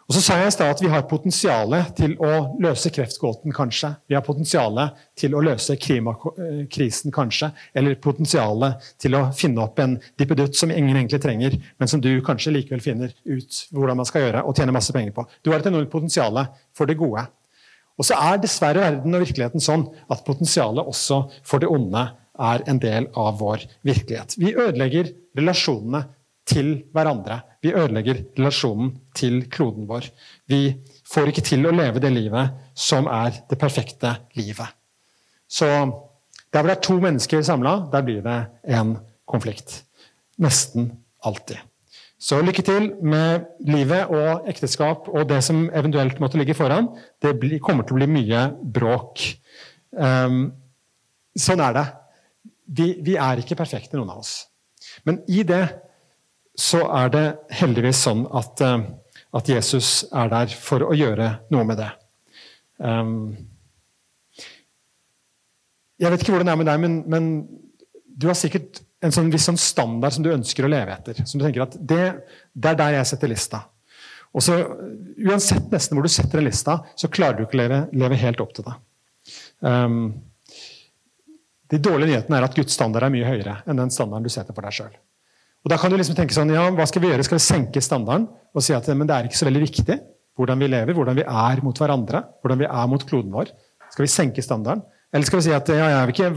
Og 0.06 0.14
så 0.14 0.22
sa 0.22 0.36
jeg 0.38 0.52
i 0.52 0.54
stad 0.54 0.76
at 0.76 0.82
Vi 0.84 0.90
har 0.92 1.06
potensial 1.10 1.74
til 1.98 2.14
å 2.22 2.32
løse 2.62 2.92
kreftgåten, 2.94 3.54
kanskje. 3.56 3.90
Vi 4.06 4.14
har 4.14 4.22
potensial 4.26 4.78
til 5.18 5.34
å 5.34 5.42
løse 5.42 5.78
klimakrisen, 5.82 7.14
kanskje. 7.16 7.50
Eller 7.74 7.98
potensial 8.02 8.68
til 9.02 9.18
å 9.18 9.24
finne 9.34 9.64
opp 9.66 9.82
en 9.82 9.96
dippedutt 10.20 10.58
som 10.58 10.74
ingen 10.74 10.94
egentlig 10.94 11.24
trenger, 11.24 11.58
men 11.82 11.90
som 11.90 12.04
du 12.04 12.12
kanskje 12.26 12.54
likevel 12.54 12.84
finner 12.86 13.16
ut 13.26 13.64
hvordan 13.74 13.98
man 13.98 14.10
skal 14.10 14.28
gjøre 14.28 14.46
og 14.46 14.54
tjene 14.60 14.76
masse 14.76 14.94
penger 14.94 15.16
på. 15.16 15.26
Du 15.42 15.50
har 15.52 15.64
et 15.64 15.72
enormt 15.72 15.94
potensial 15.94 16.38
for 16.78 16.86
det 16.86 17.00
gode. 17.02 17.26
Og 17.96 18.06
så 18.06 18.20
er 18.20 18.44
dessverre 18.44 18.84
verden 18.84 19.16
og 19.16 19.24
virkeligheten 19.24 19.64
sånn 19.64 19.88
at 20.12 20.22
potensialet 20.28 20.86
også 20.86 21.24
for 21.48 21.64
det 21.64 21.72
onde 21.72 22.04
er 22.36 22.66
en 22.70 22.82
del 22.84 23.08
av 23.18 23.40
vår 23.40 23.64
virkelighet. 23.88 24.36
Vi 24.38 24.54
ødelegger 24.54 25.14
relasjonene 25.40 26.04
til 26.46 26.72
hverandre. 26.94 27.40
Vi 27.62 27.74
ødelegger 27.74 28.22
relasjonen 28.38 28.94
til 29.18 29.44
kloden 29.50 29.88
vår. 29.90 30.08
Vi 30.48 30.76
får 31.10 31.32
ikke 31.32 31.46
til 31.46 31.66
å 31.66 31.74
leve 31.74 32.02
det 32.04 32.14
livet 32.14 32.54
som 32.78 33.10
er 33.10 33.42
det 33.50 33.60
perfekte 33.62 34.14
livet. 34.38 34.70
Så 35.48 35.68
der 36.54 36.62
hvor 36.62 36.70
det 36.70 36.78
er 36.78 36.86
to 36.88 36.98
mennesker 37.02 37.42
samla, 37.44 37.78
der 37.92 38.06
blir 38.06 38.22
det 38.26 38.38
en 38.78 38.98
konflikt. 39.28 39.82
Nesten 40.42 40.92
alltid. 41.26 41.58
Så 42.20 42.40
lykke 42.42 42.64
til 42.66 42.88
med 43.04 43.44
livet 43.68 44.10
og 44.14 44.48
ekteskap 44.50 45.10
og 45.12 45.28
det 45.30 45.42
som 45.44 45.66
eventuelt 45.68 46.22
måtte 46.24 46.40
ligge 46.40 46.56
foran. 46.58 46.88
Det 47.22 47.36
kommer 47.62 47.84
til 47.84 47.98
å 47.98 48.00
bli 48.00 48.08
mye 48.10 48.46
bråk. 48.78 49.26
Um, 49.92 50.48
sånn 51.36 51.62
er 51.62 51.76
det. 51.76 51.86
Vi, 52.66 52.88
vi, 53.06 53.18
er 53.20 53.42
ikke 53.42 53.58
perfekte, 53.60 53.98
noen 54.00 54.14
av 54.16 54.24
oss. 54.24 54.48
Men 55.06 55.20
i 55.28 55.44
det 55.46 55.64
så 56.60 56.86
er 57.02 57.12
det 57.14 57.26
heldigvis 57.60 58.04
sånn 58.08 58.24
at, 58.36 58.64
uh, 58.64 58.80
at 59.36 59.52
Jesus 59.52 60.06
er 60.16 60.32
der 60.32 60.56
for 60.56 60.88
å 60.88 60.96
gjøre 60.96 61.30
noe 61.54 61.68
med 61.68 61.82
det. 61.82 61.92
Um, 62.80 63.36
jeg 66.00 66.12
vet 66.12 66.24
ikke 66.24 66.36
hvordan 66.36 66.50
det 66.50 66.56
er 66.56 66.60
med 66.60 66.70
deg, 66.70 66.82
men, 66.84 66.98
men 67.12 67.30
du 68.16 68.28
har 68.30 68.38
sikkert 68.40 68.82
en 69.06 69.14
sånn 69.14 69.32
viss 69.32 69.46
sånn 69.48 69.60
standard 69.60 70.16
som 70.16 70.26
du 70.26 70.32
ønsker 70.34 70.66
å 70.66 70.72
leve 70.72 70.96
etter. 70.96 71.22
Som 71.28 71.40
du 71.40 71.46
tenker 71.46 71.66
at 71.66 71.76
det, 71.80 72.04
det 72.54 72.72
er 72.72 72.80
der 72.80 72.98
jeg 72.98 73.10
setter 73.12 73.32
lista. 73.32 73.62
Og 74.36 74.44
så, 74.44 74.58
Uansett 75.26 75.70
nesten 75.72 75.96
hvor 75.96 76.04
du 76.06 76.12
setter 76.12 76.42
en 76.42 76.48
lista, 76.48 76.80
så 77.00 77.12
klarer 77.12 77.40
du 77.40 77.46
ikke 77.46 77.60
å 77.60 77.62
leve, 77.62 77.82
leve 77.96 78.20
helt 78.20 78.42
opp 78.44 78.56
til 78.56 78.68
det. 78.68 78.76
Um, 79.64 80.00
de 81.72 81.80
dårlige 81.82 82.12
nyhetene 82.12 82.40
er 82.40 82.48
at 82.48 82.58
Guds 82.58 82.76
standard 82.76 83.08
er 83.08 83.14
mye 83.14 83.28
høyere 83.28 83.60
enn 83.66 83.80
den 83.80 83.94
standarden 83.94 84.28
du 84.28 84.34
setter 84.34 84.56
for 84.56 84.68
deg 84.68 84.76
sjøl. 84.76 84.98
Da 85.66 85.78
kan 85.82 85.90
du 85.90 85.98
liksom 85.98 86.18
tenke 86.18 86.36
sånn, 86.36 86.52
ja, 86.54 86.68
hva 86.78 86.86
skal 86.86 87.02
vi 87.02 87.10
gjøre? 87.10 87.24
Skal 87.26 87.40
vi 87.40 87.46
senke 87.46 87.82
standarden 87.82 88.28
og 88.54 88.64
si 88.64 88.76
at 88.76 88.86
men 88.94 89.10
det 89.10 89.16
er 89.16 89.30
ikke 89.30 89.40
så 89.40 89.48
veldig 89.48 89.64
viktig 89.64 89.98
hvordan 90.38 90.60
vi 90.62 90.68
lever, 90.70 90.94
hvordan 90.94 91.18
vi 91.18 91.24
er 91.26 91.62
mot 91.66 91.80
hverandre, 91.80 92.22
hvordan 92.44 92.60
vi 92.62 92.68
er 92.68 92.92
mot 92.92 93.06
kloden 93.08 93.34
vår? 93.34 93.50
Skal 93.94 94.06
vi 94.06 94.12
senke 94.12 94.44
standarden? 94.46 94.84
Eller 95.16 95.26
skal 95.26 95.40
vi 95.40 95.46
si 95.48 95.54
at 95.56 95.70
ja, 95.72 95.88
jeg 95.90 95.98
er 96.02 96.12
ikke 96.12 96.30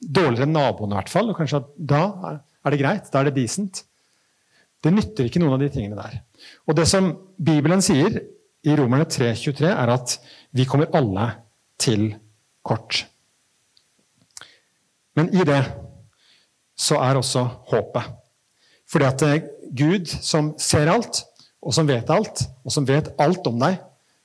dårligere 0.00 0.46
enn 0.46 0.54
naboen, 0.54 0.92
i 0.94 0.98
hvert 1.00 1.10
fall. 1.10 1.32
Og 1.32 1.38
kanskje 1.40 1.58
at 1.58 1.72
da 1.76 2.02
er 2.30 2.74
det 2.74 2.78
greit. 2.80 3.10
Da 3.10 3.20
er 3.20 3.28
det 3.28 3.34
decent. 3.40 3.82
Det 4.82 4.92
nytter 4.94 5.26
ikke 5.26 5.42
noen 5.42 5.56
av 5.56 5.62
de 5.64 5.70
tingene 5.74 5.98
der. 5.98 6.20
Og 6.70 6.78
det 6.78 6.86
som 6.90 7.10
Bibelen 7.36 7.82
sier 7.84 8.20
i 8.62 8.76
Romerne 8.78 9.08
3,23, 9.10 9.66
er 9.68 9.90
at 9.90 10.16
vi 10.54 10.66
kommer 10.70 10.90
alle 10.94 11.28
til 11.82 12.12
kort. 12.62 13.02
Men 15.18 15.32
i 15.34 15.42
det 15.46 15.60
så 16.78 17.02
er 17.02 17.18
også 17.18 17.42
håpet. 17.74 18.21
Fordi 18.92 19.08
at 19.08 19.48
Gud, 19.72 20.10
som 20.20 20.52
ser 20.60 20.90
alt, 20.92 21.22
og 21.62 21.74
som 21.74 21.88
vet 21.88 22.10
alt, 22.12 22.44
og 22.66 22.74
som 22.74 22.86
vet 22.88 23.12
alt 23.22 23.46
om 23.48 23.60
deg, 23.62 23.78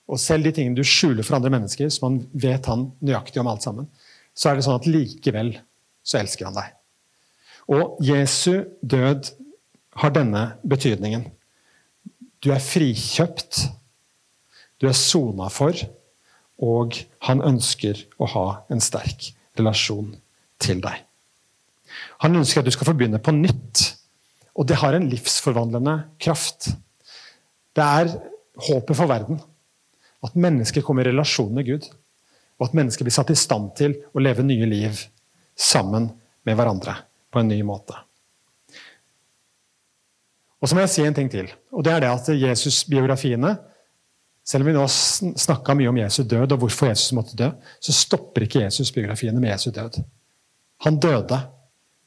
og 0.07 0.19
selv 0.19 0.47
de 0.47 0.53
tingene 0.55 0.77
du 0.77 0.87
skjuler 0.87 1.25
for 1.25 1.37
andre 1.37 1.51
mennesker, 1.53 1.89
som 1.91 2.07
han 2.07 2.19
vet 2.31 2.67
han 2.67 2.89
nøyaktig 3.03 3.41
om 3.41 3.49
alt 3.51 3.65
sammen, 3.65 3.87
så 4.37 4.49
er 4.49 4.57
det 4.57 4.67
sånn 4.67 4.79
at 4.79 4.87
likevel 4.89 5.55
så 6.07 6.21
elsker 6.21 6.47
han 6.47 6.57
deg. 6.57 6.73
Og 7.73 7.97
Jesu 8.03 8.63
død 8.79 9.31
har 9.99 10.13
denne 10.15 10.43
betydningen. 10.63 11.25
Du 12.43 12.51
er 12.53 12.63
frikjøpt, 12.63 13.65
du 14.79 14.87
er 14.87 14.95
sona 14.95 15.49
for, 15.51 15.75
og 16.63 16.95
han 17.27 17.43
ønsker 17.45 17.99
å 18.21 18.29
ha 18.33 18.47
en 18.71 18.81
sterk 18.81 19.31
relasjon 19.57 20.13
til 20.63 20.81
deg. 20.85 21.03
Han 22.23 22.39
ønsker 22.39 22.61
at 22.61 22.69
du 22.69 22.73
skal 22.73 22.91
få 22.91 22.95
begynne 22.97 23.21
på 23.21 23.33
nytt, 23.35 23.96
og 24.57 24.65
det 24.65 24.79
har 24.81 24.97
en 24.97 25.05
livsforvandlende 25.09 25.99
kraft. 26.21 26.71
Det 27.77 27.85
er 27.85 28.09
håpet 28.67 28.97
for 28.97 29.09
verden. 29.09 29.39
At 30.25 30.37
mennesker 30.37 30.81
kommer 30.81 31.05
i 31.05 31.11
relasjon 31.11 31.53
med 31.53 31.67
Gud. 31.67 31.85
Og 32.57 32.69
at 32.69 32.75
mennesker 32.77 33.05
blir 33.05 33.13
satt 33.13 33.29
i 33.29 33.37
stand 33.37 33.69
til 33.77 33.93
å 34.17 34.23
leve 34.23 34.45
nye 34.45 34.65
liv 34.69 35.03
sammen 35.53 36.09
med 36.47 36.57
hverandre 36.57 36.95
på 37.29 37.41
en 37.41 37.51
ny 37.51 37.59
måte. 37.65 37.93
Og 40.57 40.65
så 40.69 40.73
må 40.73 40.81
jeg 40.81 40.93
si 40.95 41.05
en 41.05 41.13
ting 41.13 41.29
til. 41.29 41.51
og 41.69 41.83
det 41.85 41.93
er 41.93 42.01
det 42.01 42.09
at 42.09 42.29
Jesus-biografiene 42.33 43.57
Selv 44.47 44.63
om 44.63 44.67
vi 44.69 44.73
nå 44.77 44.83
snakka 44.87 45.73
mye 45.75 45.89
om 45.91 45.97
Jesu 45.99 46.21
død 46.23 46.53
og 46.55 46.61
hvorfor 46.61 46.87
Jesus 46.87 47.11
måtte 47.11 47.35
dø, 47.35 47.49
så 47.83 47.91
stopper 47.91 48.45
ikke 48.45 48.61
Jesus-biografiene 48.61 49.41
med 49.43 49.51
Jesu 49.51 49.73
død. 49.75 49.97
Han 50.85 50.99
døde 51.03 51.41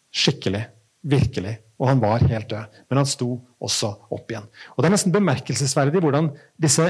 skikkelig, 0.09 0.63
virkelig, 1.05 1.59
og 1.81 1.89
han 1.89 2.03
var 2.03 2.27
helt 2.29 2.51
død. 2.51 2.81
Men 2.91 3.01
han 3.01 3.09
sto 3.09 3.33
også 3.61 3.95
opp 4.13 4.31
igjen. 4.31 4.47
Og 4.77 4.83
Det 4.83 4.91
er 4.91 4.95
nesten 4.95 5.15
bemerkelsesverdig 5.15 6.03
hvordan 6.05 6.29
disse 6.61 6.87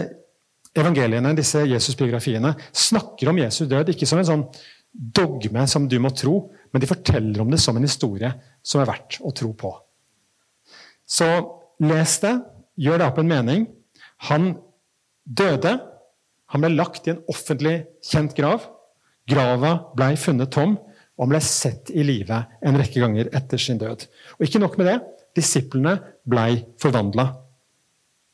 evangeliene, 0.77 1.35
disse 1.39 1.63
Jesus-biografiene, 1.67 2.53
snakker 2.75 3.31
om 3.31 3.39
Jesus 3.39 3.71
død 3.71 3.95
ikke 3.95 4.09
som 4.09 4.21
en 4.21 4.29
sånn 4.29 4.45
dogme 4.91 5.67
som 5.71 5.87
du 5.89 5.97
må 6.03 6.11
tro, 6.15 6.51
men 6.75 6.83
de 6.83 6.91
forteller 6.91 7.43
om 7.43 7.51
det 7.51 7.61
som 7.63 7.79
en 7.79 7.87
historie 7.87 8.33
som 8.63 8.83
er 8.83 8.91
verdt 8.91 9.21
å 9.23 9.31
tro 9.35 9.53
på. 9.55 9.71
Så 11.07 11.27
les 11.83 12.19
det, 12.23 12.35
gjør 12.81 13.01
det 13.01 13.07
opp 13.07 13.19
en 13.23 13.31
mening. 13.31 13.65
Han 14.31 14.53
døde. 15.25 15.79
Han 16.51 16.65
ble 16.65 16.75
lagt 16.75 17.07
i 17.07 17.15
en 17.15 17.23
offentlig 17.31 17.85
kjent 18.07 18.35
grav. 18.37 18.67
Grava 19.31 19.77
ble 19.95 20.15
funnet 20.19 20.51
tom, 20.55 20.75
og 21.21 21.27
han 21.27 21.35
ble 21.35 21.41
sett 21.45 21.91
i 21.93 22.01
live 22.01 22.39
en 22.65 22.79
rekke 22.81 23.03
ganger 23.03 23.29
etter 23.37 23.61
sin 23.61 23.77
død. 23.77 24.07
Og 24.39 24.47
ikke 24.47 24.63
nok 24.63 24.79
med 24.81 24.89
det, 24.89 24.97
disiplene 25.37 25.99
blei 26.25 26.63
forvandla 26.81 27.27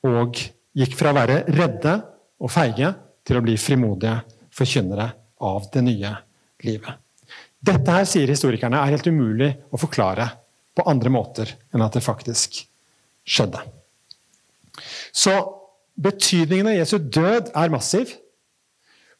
og 0.06 0.38
gikk 0.76 0.94
fra 0.94 1.10
å 1.10 1.16
være 1.16 1.40
redde 1.50 1.96
og 2.38 2.52
feige 2.52 2.92
til 3.26 3.40
å 3.40 3.42
bli 3.42 3.56
frimodige 3.58 4.20
forkynnere 4.54 5.08
av 5.42 5.66
det 5.74 5.82
nye 5.82 6.12
livet. 6.62 7.02
Dette 7.66 7.90
her, 7.90 8.06
sier 8.06 8.30
historikerne, 8.30 8.78
er 8.78 8.94
helt 8.94 9.10
umulig 9.10 9.50
å 9.74 9.80
forklare 9.80 10.28
på 10.76 10.86
andre 10.86 11.10
måter 11.10 11.50
enn 11.74 11.82
at 11.82 11.96
det 11.98 12.04
faktisk 12.06 12.60
skjedde. 13.26 13.64
Så 15.10 15.34
betydningen 15.98 16.70
av 16.70 16.78
Jesu 16.78 17.00
død 17.00 17.50
er 17.50 17.72
massiv. 17.72 18.12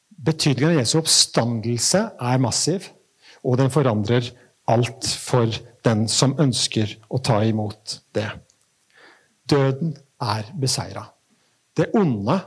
Betydningen 0.07 0.77
av 0.77 0.85
Jesu 0.85 1.01
oppstandelse 1.01 2.05
er 2.15 2.45
massiv, 2.45 2.93
og 3.47 3.61
den 3.61 3.71
forandrer 3.73 4.33
alt 4.71 5.07
for 5.23 5.51
den 5.87 6.07
som 6.11 6.35
ønsker 6.43 6.97
å 7.09 7.21
ta 7.23 7.39
imot 7.47 8.01
det. 8.17 8.29
Døden 9.47 9.95
er 10.23 10.49
beseira. 10.59 11.05
Det 11.77 11.93
onde 11.95 12.41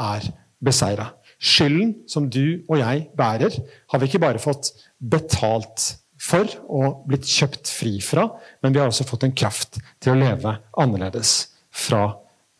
er 0.00 0.28
beseira. 0.62 1.10
Skylden 1.40 1.94
som 2.08 2.28
du 2.32 2.62
og 2.68 2.78
jeg 2.80 3.08
bærer, 3.16 3.54
har 3.90 4.00
vi 4.00 4.08
ikke 4.08 4.22
bare 4.22 4.40
fått 4.42 4.72
betalt 5.00 5.94
for 6.20 6.48
og 6.68 7.06
blitt 7.08 7.28
kjøpt 7.28 7.70
fri 7.72 7.94
fra, 8.04 8.26
men 8.60 8.74
vi 8.74 8.80
har 8.80 8.90
også 8.90 9.08
fått 9.08 9.24
en 9.28 9.36
kraft 9.36 9.80
til 10.00 10.12
å 10.12 10.20
leve 10.20 10.56
annerledes 10.80 11.34
fra 11.72 12.06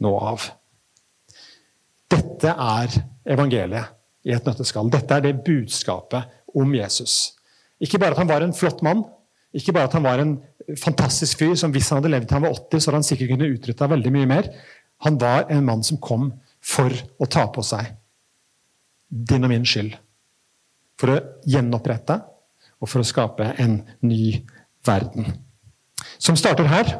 nå 0.00 0.12
av. 0.16 0.48
Dette 2.10 2.52
er 2.52 2.96
evangeliet 3.30 3.96
i 4.26 4.32
et 4.34 4.48
nøtteskall. 4.48 4.88
Dette 4.92 5.16
er 5.16 5.28
det 5.28 5.42
budskapet 5.44 6.40
om 6.56 6.72
Jesus. 6.74 7.36
Ikke 7.80 8.00
bare 8.00 8.16
at 8.16 8.20
han 8.20 8.28
var 8.28 8.44
en 8.44 8.56
flott 8.56 8.82
mann, 8.84 9.02
ikke 9.56 9.74
bare 9.74 9.88
at 9.88 9.96
han 9.96 10.04
var 10.04 10.22
en 10.22 10.36
fantastisk 10.78 11.40
fyr 11.40 11.56
som 11.58 11.72
hvis 11.74 11.88
han 11.90 11.98
hadde 11.98 12.12
levd 12.12 12.28
til 12.28 12.38
han 12.38 12.44
var 12.46 12.54
80, 12.54 12.78
så 12.78 12.90
hadde 12.90 13.00
han 13.00 13.08
sikkert 13.08 13.32
kunne 13.32 13.50
utretta 13.50 13.88
veldig 13.90 14.12
mye 14.14 14.28
mer. 14.30 14.50
Han 15.06 15.16
var 15.18 15.48
en 15.50 15.64
mann 15.66 15.82
som 15.86 15.98
kom 16.02 16.30
for 16.60 16.92
å 17.18 17.28
ta 17.30 17.46
på 17.50 17.64
seg 17.66 17.94
din 19.10 19.46
og 19.46 19.50
min 19.50 19.66
skyld. 19.66 19.96
For 21.00 21.14
å 21.14 21.20
gjenopprette 21.48 22.20
og 22.80 22.88
for 22.88 23.02
å 23.02 23.08
skape 23.08 23.54
en 23.60 23.80
ny 24.06 24.40
verden. 24.86 25.32
Som 26.20 26.38
starter 26.38 26.68
her, 26.70 26.92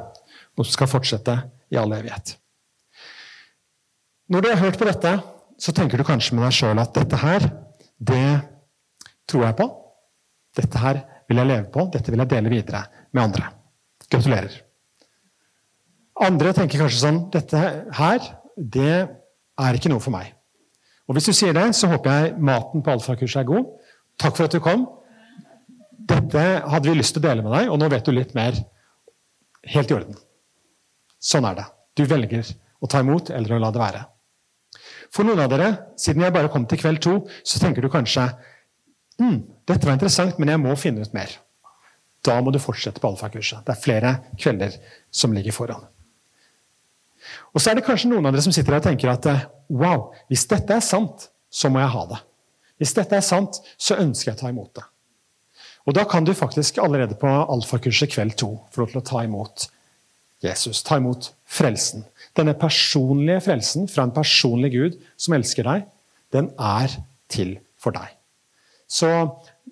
og 0.58 0.66
som 0.66 0.74
skal 0.74 0.90
fortsette 0.90 1.36
i 1.72 1.78
all 1.80 1.92
evighet. 1.96 2.34
Når 4.30 4.42
du 4.42 4.48
har 4.50 4.60
hørt 4.64 4.78
på 4.80 4.88
dette, 4.88 5.12
så 5.60 5.72
tenker 5.76 6.00
du 6.00 6.06
kanskje 6.08 6.36
med 6.36 6.44
deg 6.46 6.56
sjøl 6.56 6.80
at 6.80 6.92
dette 6.96 7.20
her, 7.20 7.46
det 8.00 8.40
tror 9.30 9.46
jeg 9.46 9.58
på. 9.60 9.68
Dette 10.60 10.82
her 10.82 11.00
vil 11.30 11.40
jeg 11.40 11.48
leve 11.48 11.68
på, 11.72 11.86
dette 11.92 12.12
vil 12.12 12.20
jeg 12.20 12.32
dele 12.34 12.52
videre 12.52 12.84
med 13.14 13.22
andre. 13.22 13.48
Gratulerer. 14.10 14.58
Andre 16.20 16.52
tenker 16.52 16.82
kanskje 16.82 17.00
sånn 17.00 17.20
Dette 17.32 17.60
her, 17.96 18.26
det 18.56 18.96
er 19.00 19.76
ikke 19.78 19.92
noe 19.92 20.02
for 20.04 20.12
meg. 20.12 20.34
Og 21.08 21.16
Hvis 21.16 21.30
du 21.30 21.34
sier 21.34 21.54
det, 21.56 21.70
så 21.74 21.88
håper 21.90 22.16
jeg 22.16 22.34
maten 22.38 22.84
på 22.86 22.92
alfakurset 22.92 23.40
er 23.42 23.48
god. 23.48 23.70
Takk 24.20 24.36
for 24.36 24.46
at 24.46 24.54
du 24.54 24.60
kom. 24.62 24.84
Dette 26.10 26.44
hadde 26.70 26.86
vi 26.86 26.98
lyst 26.98 27.16
til 27.16 27.22
å 27.22 27.28
dele 27.28 27.42
med 27.46 27.54
deg, 27.56 27.70
og 27.72 27.80
nå 27.80 27.88
vet 27.90 28.06
du 28.06 28.12
litt 28.14 28.36
mer. 28.36 28.58
Helt 29.74 29.90
i 29.90 29.96
orden. 29.96 30.18
Sånn 31.20 31.48
er 31.48 31.58
det. 31.58 31.66
Du 31.98 32.04
velger 32.08 32.46
å 32.80 32.88
ta 32.90 33.02
imot 33.02 33.32
eller 33.34 33.56
å 33.56 33.60
la 33.62 33.72
det 33.74 33.82
være. 33.82 34.04
For 35.10 35.26
noen 35.26 35.42
av 35.42 35.50
dere, 35.50 35.70
siden 35.98 36.22
jeg 36.22 36.34
bare 36.34 36.50
kom 36.52 36.64
til 36.70 36.78
kveld 36.80 37.02
to, 37.02 37.16
så 37.42 37.58
tenker 37.62 37.82
du 37.82 37.90
kanskje 37.92 38.28
mm, 39.20 39.38
dette 39.68 39.87
var 39.87 39.96
interessant, 39.96 40.38
men 40.40 40.52
jeg 40.52 40.62
må 40.62 40.74
finne 40.80 41.04
ut 41.04 41.16
mer. 41.16 41.33
Da 42.26 42.37
må 42.44 42.52
du 42.52 42.61
fortsette 42.61 43.00
på 43.00 43.12
alfakurset. 43.12 43.64
Det 43.64 43.74
er 43.74 43.80
flere 43.80 44.12
kvelder 44.40 44.76
som 45.14 45.33
ligger 45.37 45.56
foran. 45.56 45.87
Og 47.54 47.61
så 47.61 47.70
er 47.70 47.78
det 47.78 47.87
kanskje 47.87 48.11
noen 48.11 48.26
av 48.28 48.35
dere 48.35 48.44
som 48.44 48.54
sitter 48.54 48.76
her 48.76 48.83
og 48.83 48.88
tenker 48.88 49.12
at 49.12 49.28
wow, 49.72 50.11
hvis 50.30 50.46
dette 50.50 50.76
er 50.76 50.85
sant, 50.85 51.28
så 51.50 51.70
må 51.72 51.80
jeg 51.83 51.92
ha 51.94 52.04
det. 52.12 52.20
Hvis 52.80 52.94
dette 52.96 53.16
er 53.16 53.24
sant, 53.24 53.61
så 53.76 53.98
ønsker 54.00 54.30
jeg 54.30 54.38
å 54.38 54.40
ta 54.40 54.52
imot 54.52 54.72
det. 54.78 54.87
Og 55.88 55.96
da 55.96 56.04
kan 56.09 56.24
du 56.24 56.33
faktisk 56.37 56.78
allerede 56.83 57.16
på 57.18 57.28
alfakurset 57.28 58.12
kveld 58.12 58.37
to 58.40 58.52
få 58.72 58.83
lov 58.83 58.92
til 58.92 59.00
å 59.00 59.06
ta 59.11 59.24
imot 59.26 59.66
Jesus. 60.44 60.85
Ta 60.87 61.00
imot 61.00 61.33
frelsen. 61.48 62.04
Denne 62.37 62.54
personlige 62.56 63.44
frelsen 63.48 63.88
fra 63.90 64.06
en 64.06 64.14
personlig 64.14 64.72
Gud 64.76 65.00
som 65.20 65.37
elsker 65.37 65.66
deg, 65.66 65.88
den 66.33 66.52
er 66.56 66.94
til 67.33 67.59
for 67.80 67.96
deg. 67.96 68.19
Så 68.90 69.09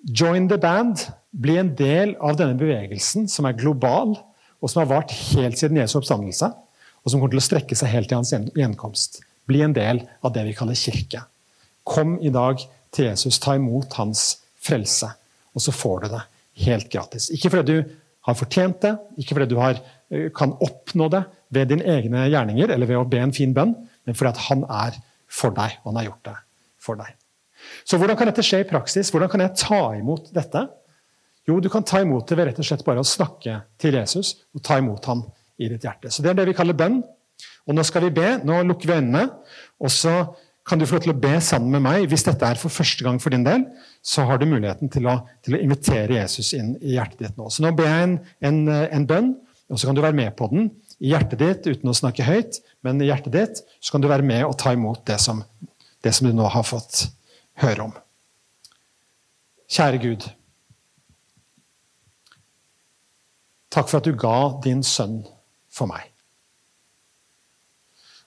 join 0.03 0.47
the 0.49 0.57
band. 0.61 1.05
Bli 1.29 1.59
en 1.61 1.75
del 1.77 2.15
av 2.23 2.39
denne 2.39 2.57
bevegelsen 2.57 3.27
som 3.29 3.45
er 3.45 3.57
global, 3.59 4.15
og 4.59 4.71
som 4.71 4.81
har 4.81 4.89
vart 4.89 5.13
helt 5.35 5.59
siden 5.59 5.77
Jesu 5.77 5.99
oppstandelse, 5.99 6.49
og 6.49 7.11
som 7.11 7.19
kommer 7.19 7.35
til 7.35 7.43
å 7.43 7.45
strekke 7.45 7.77
seg 7.77 7.93
helt 7.93 8.09
til 8.09 8.17
hans 8.17 8.33
gjenkomst. 8.33 9.21
Bli 9.49 9.61
en 9.65 9.75
del 9.75 10.01
av 10.25 10.33
det 10.33 10.47
vi 10.47 10.55
kaller 10.57 10.79
kirke. 10.79 11.21
Kom 11.85 12.17
i 12.23 12.33
dag 12.33 12.63
til 12.95 13.11
Jesus, 13.11 13.37
ta 13.39 13.53
imot 13.59 13.93
hans 13.99 14.39
frelse 14.59 15.13
og 15.59 15.63
så 15.63 15.73
får 15.75 16.05
du 16.05 16.13
det 16.13 16.21
helt 16.65 16.89
gratis. 16.93 17.29
Ikke 17.35 17.51
fordi 17.51 17.75
du 17.75 17.95
har 18.27 18.37
fortjent 18.37 18.81
det, 18.85 18.93
ikke 19.19 19.35
fordi 19.35 19.49
du 19.51 19.59
har, 19.59 19.79
eh, 20.11 20.29
kan 20.35 20.53
oppnå 20.53 21.09
det 21.11 21.23
ved 21.49 21.69
dine 21.71 21.83
egne 21.83 22.29
gjerninger 22.29 22.71
eller 22.71 22.87
ved 22.87 22.97
å 22.97 23.09
be 23.09 23.19
en 23.19 23.33
fin 23.33 23.53
bønn, 23.53 23.75
men 24.05 24.15
fordi 24.15 24.47
han 24.49 24.63
er 24.69 24.99
for 25.27 25.51
deg, 25.51 25.79
og 25.83 25.91
han 25.91 25.99
har 25.99 26.09
gjort 26.11 26.23
det 26.23 26.37
for 26.79 26.95
deg. 26.95 27.18
Så 27.87 27.99
hvordan 27.99 28.17
kan 28.19 28.29
dette 28.29 28.45
skje 28.45 28.63
i 28.63 28.69
praksis? 28.69 29.11
Hvordan 29.13 29.31
kan 29.31 29.43
jeg 29.45 29.57
ta 29.61 29.81
imot 29.97 30.31
dette? 30.35 30.65
Jo, 31.49 31.57
du 31.63 31.69
kan 31.71 31.85
ta 31.85 32.01
imot 32.03 32.29
det 32.29 32.37
ved 32.37 32.49
rett 32.49 32.59
og 32.61 32.67
slett 32.67 32.85
bare 32.85 33.01
å 33.01 33.07
snakke 33.07 33.61
til 33.81 33.97
Jesus 33.97 34.35
og 34.53 34.63
ta 34.65 34.77
imot 34.81 35.07
ham 35.09 35.23
i 35.59 35.69
ditt 35.71 35.85
hjerte. 35.87 36.11
Så 36.13 36.23
Det 36.23 36.31
er 36.31 36.37
det 36.41 36.49
vi 36.51 36.57
kaller 36.57 36.77
bønn. 36.77 37.01
Og 37.67 37.75
Nå 37.75 37.85
skal 37.85 38.07
vi 38.07 38.13
be. 38.19 38.37
Nå 38.45 38.61
lukker 38.67 38.89
vi 38.89 38.99
øynene. 38.99 39.29
og 39.79 39.91
så 39.91 40.35
kan 40.69 40.77
du 40.77 40.85
få 40.85 40.99
lov 40.99 41.05
til 41.05 41.13
å 41.15 41.21
be 41.21 41.33
sammen 41.41 41.71
med 41.73 41.81
meg. 41.81 42.07
Hvis 42.11 42.25
dette 42.27 42.45
er 42.45 42.59
for 42.61 42.69
første 42.69 43.03
gang 43.05 43.17
for 43.21 43.33
din 43.33 43.45
del, 43.45 43.65
så 44.05 44.25
har 44.29 44.37
du 44.37 44.45
muligheten 44.45 44.91
til 44.93 45.07
å, 45.09 45.15
til 45.45 45.57
å 45.57 45.61
invitere 45.63 46.19
Jesus 46.19 46.51
inn 46.53 46.75
i 46.77 46.93
hjertet 46.93 47.23
ditt 47.23 47.39
nå. 47.39 47.49
Så 47.49 47.65
nå 47.65 47.71
ber 47.77 47.89
jeg 47.89 48.05
en, 48.05 48.17
en, 48.45 48.59
en, 48.69 49.07
bønn, 49.09 49.31
og 49.69 49.79
så 49.79 49.89
kan 49.89 49.97
du 49.97 50.03
være 50.05 50.17
med 50.19 50.35
på 50.37 50.49
den 50.51 50.69
i 50.99 51.13
hjertet 51.13 51.41
ditt 51.41 51.69
uten 51.71 51.89
å 51.89 51.95
snakke 51.97 52.27
høyt. 52.27 52.61
Men 52.85 53.01
i 53.01 53.09
hjertet 53.09 53.33
ditt 53.33 53.63
så 53.79 53.95
kan 53.95 54.03
du 54.03 54.09
være 54.11 54.25
med 54.25 54.45
og 54.45 54.57
ta 54.61 54.75
imot 54.75 55.01
det 55.09 55.17
som, 55.23 55.41
det 56.05 56.13
som 56.13 56.29
du 56.29 56.35
nå 56.37 56.49
har 56.53 56.67
fått 56.67 57.07
høre 57.61 57.87
om. 57.87 57.95
Kjære 59.69 60.01
Gud. 60.01 60.29
Takk 63.69 63.89
for 63.89 63.99
at 63.99 64.07
du 64.07 64.15
ga 64.17 64.61
din 64.63 64.81
sønn 64.83 65.21
for 65.69 65.89
meg. 65.89 66.07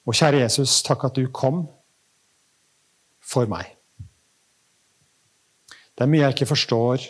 Og 0.06 0.14
kjære 0.18 0.42
Jesus, 0.42 0.80
takk 0.82 1.06
at 1.08 1.18
du 1.18 1.26
kom 1.34 1.64
for 3.22 3.50
meg. 3.50 3.74
Det 5.92 6.06
er 6.06 6.10
mye 6.10 6.24
jeg 6.24 6.36
ikke 6.36 6.52
forstår 6.54 7.04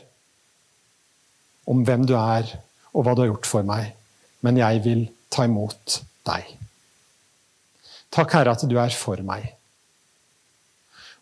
om 1.70 1.84
hvem 1.86 2.04
du 2.08 2.14
er, 2.18 2.48
og 2.92 3.04
hva 3.04 3.14
du 3.14 3.22
har 3.22 3.30
gjort 3.30 3.48
for 3.48 3.64
meg, 3.64 3.92
men 4.44 4.58
jeg 4.58 4.82
vil 4.84 5.06
ta 5.32 5.46
imot 5.48 6.00
deg. 6.26 6.48
Takk, 8.12 8.34
Herre, 8.34 8.52
at 8.52 8.64
du 8.68 8.76
er 8.76 8.92
for 8.92 9.22
meg. 9.24 9.46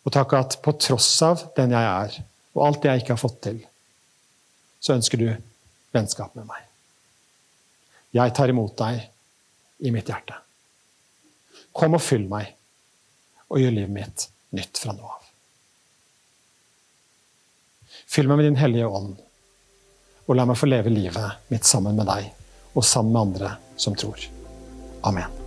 Og 0.05 0.13
takk 0.13 0.33
at 0.37 0.57
på 0.63 0.73
tross 0.81 1.09
av 1.25 1.45
den 1.57 1.75
jeg 1.75 1.87
er, 1.87 2.17
og 2.55 2.65
alt 2.65 2.81
det 2.83 2.91
jeg 2.91 3.03
ikke 3.03 3.15
har 3.15 3.21
fått 3.21 3.39
til, 3.45 3.61
så 4.81 4.95
ønsker 4.97 5.21
du 5.21 5.27
vennskap 5.93 6.33
med 6.35 6.47
meg. 6.49 6.65
Jeg 8.17 8.33
tar 8.35 8.51
imot 8.51 8.75
deg 8.79 9.05
i 9.85 9.93
mitt 9.93 10.09
hjerte. 10.09 10.35
Kom 11.71 11.95
og 11.95 12.03
fyll 12.03 12.25
meg, 12.31 12.49
og 13.51 13.61
gjør 13.61 13.75
livet 13.77 13.95
mitt 13.95 14.27
nytt 14.57 14.81
fra 14.81 14.95
nå 14.95 15.05
av. 15.07 15.27
Fyll 18.11 18.27
meg 18.27 18.41
med 18.41 18.49
Din 18.49 18.59
Hellige 18.59 18.89
Ånd, 18.91 19.13
og 20.27 20.37
la 20.37 20.47
meg 20.47 20.59
få 20.59 20.67
leve 20.67 20.91
livet 20.91 21.51
mitt 21.51 21.67
sammen 21.67 21.95
med 21.99 22.09
deg 22.11 22.31
og 22.73 22.87
sammen 22.87 23.13
med 23.13 23.21
andre 23.21 23.53
som 23.79 23.95
tror. 23.99 24.27
Amen. 25.07 25.40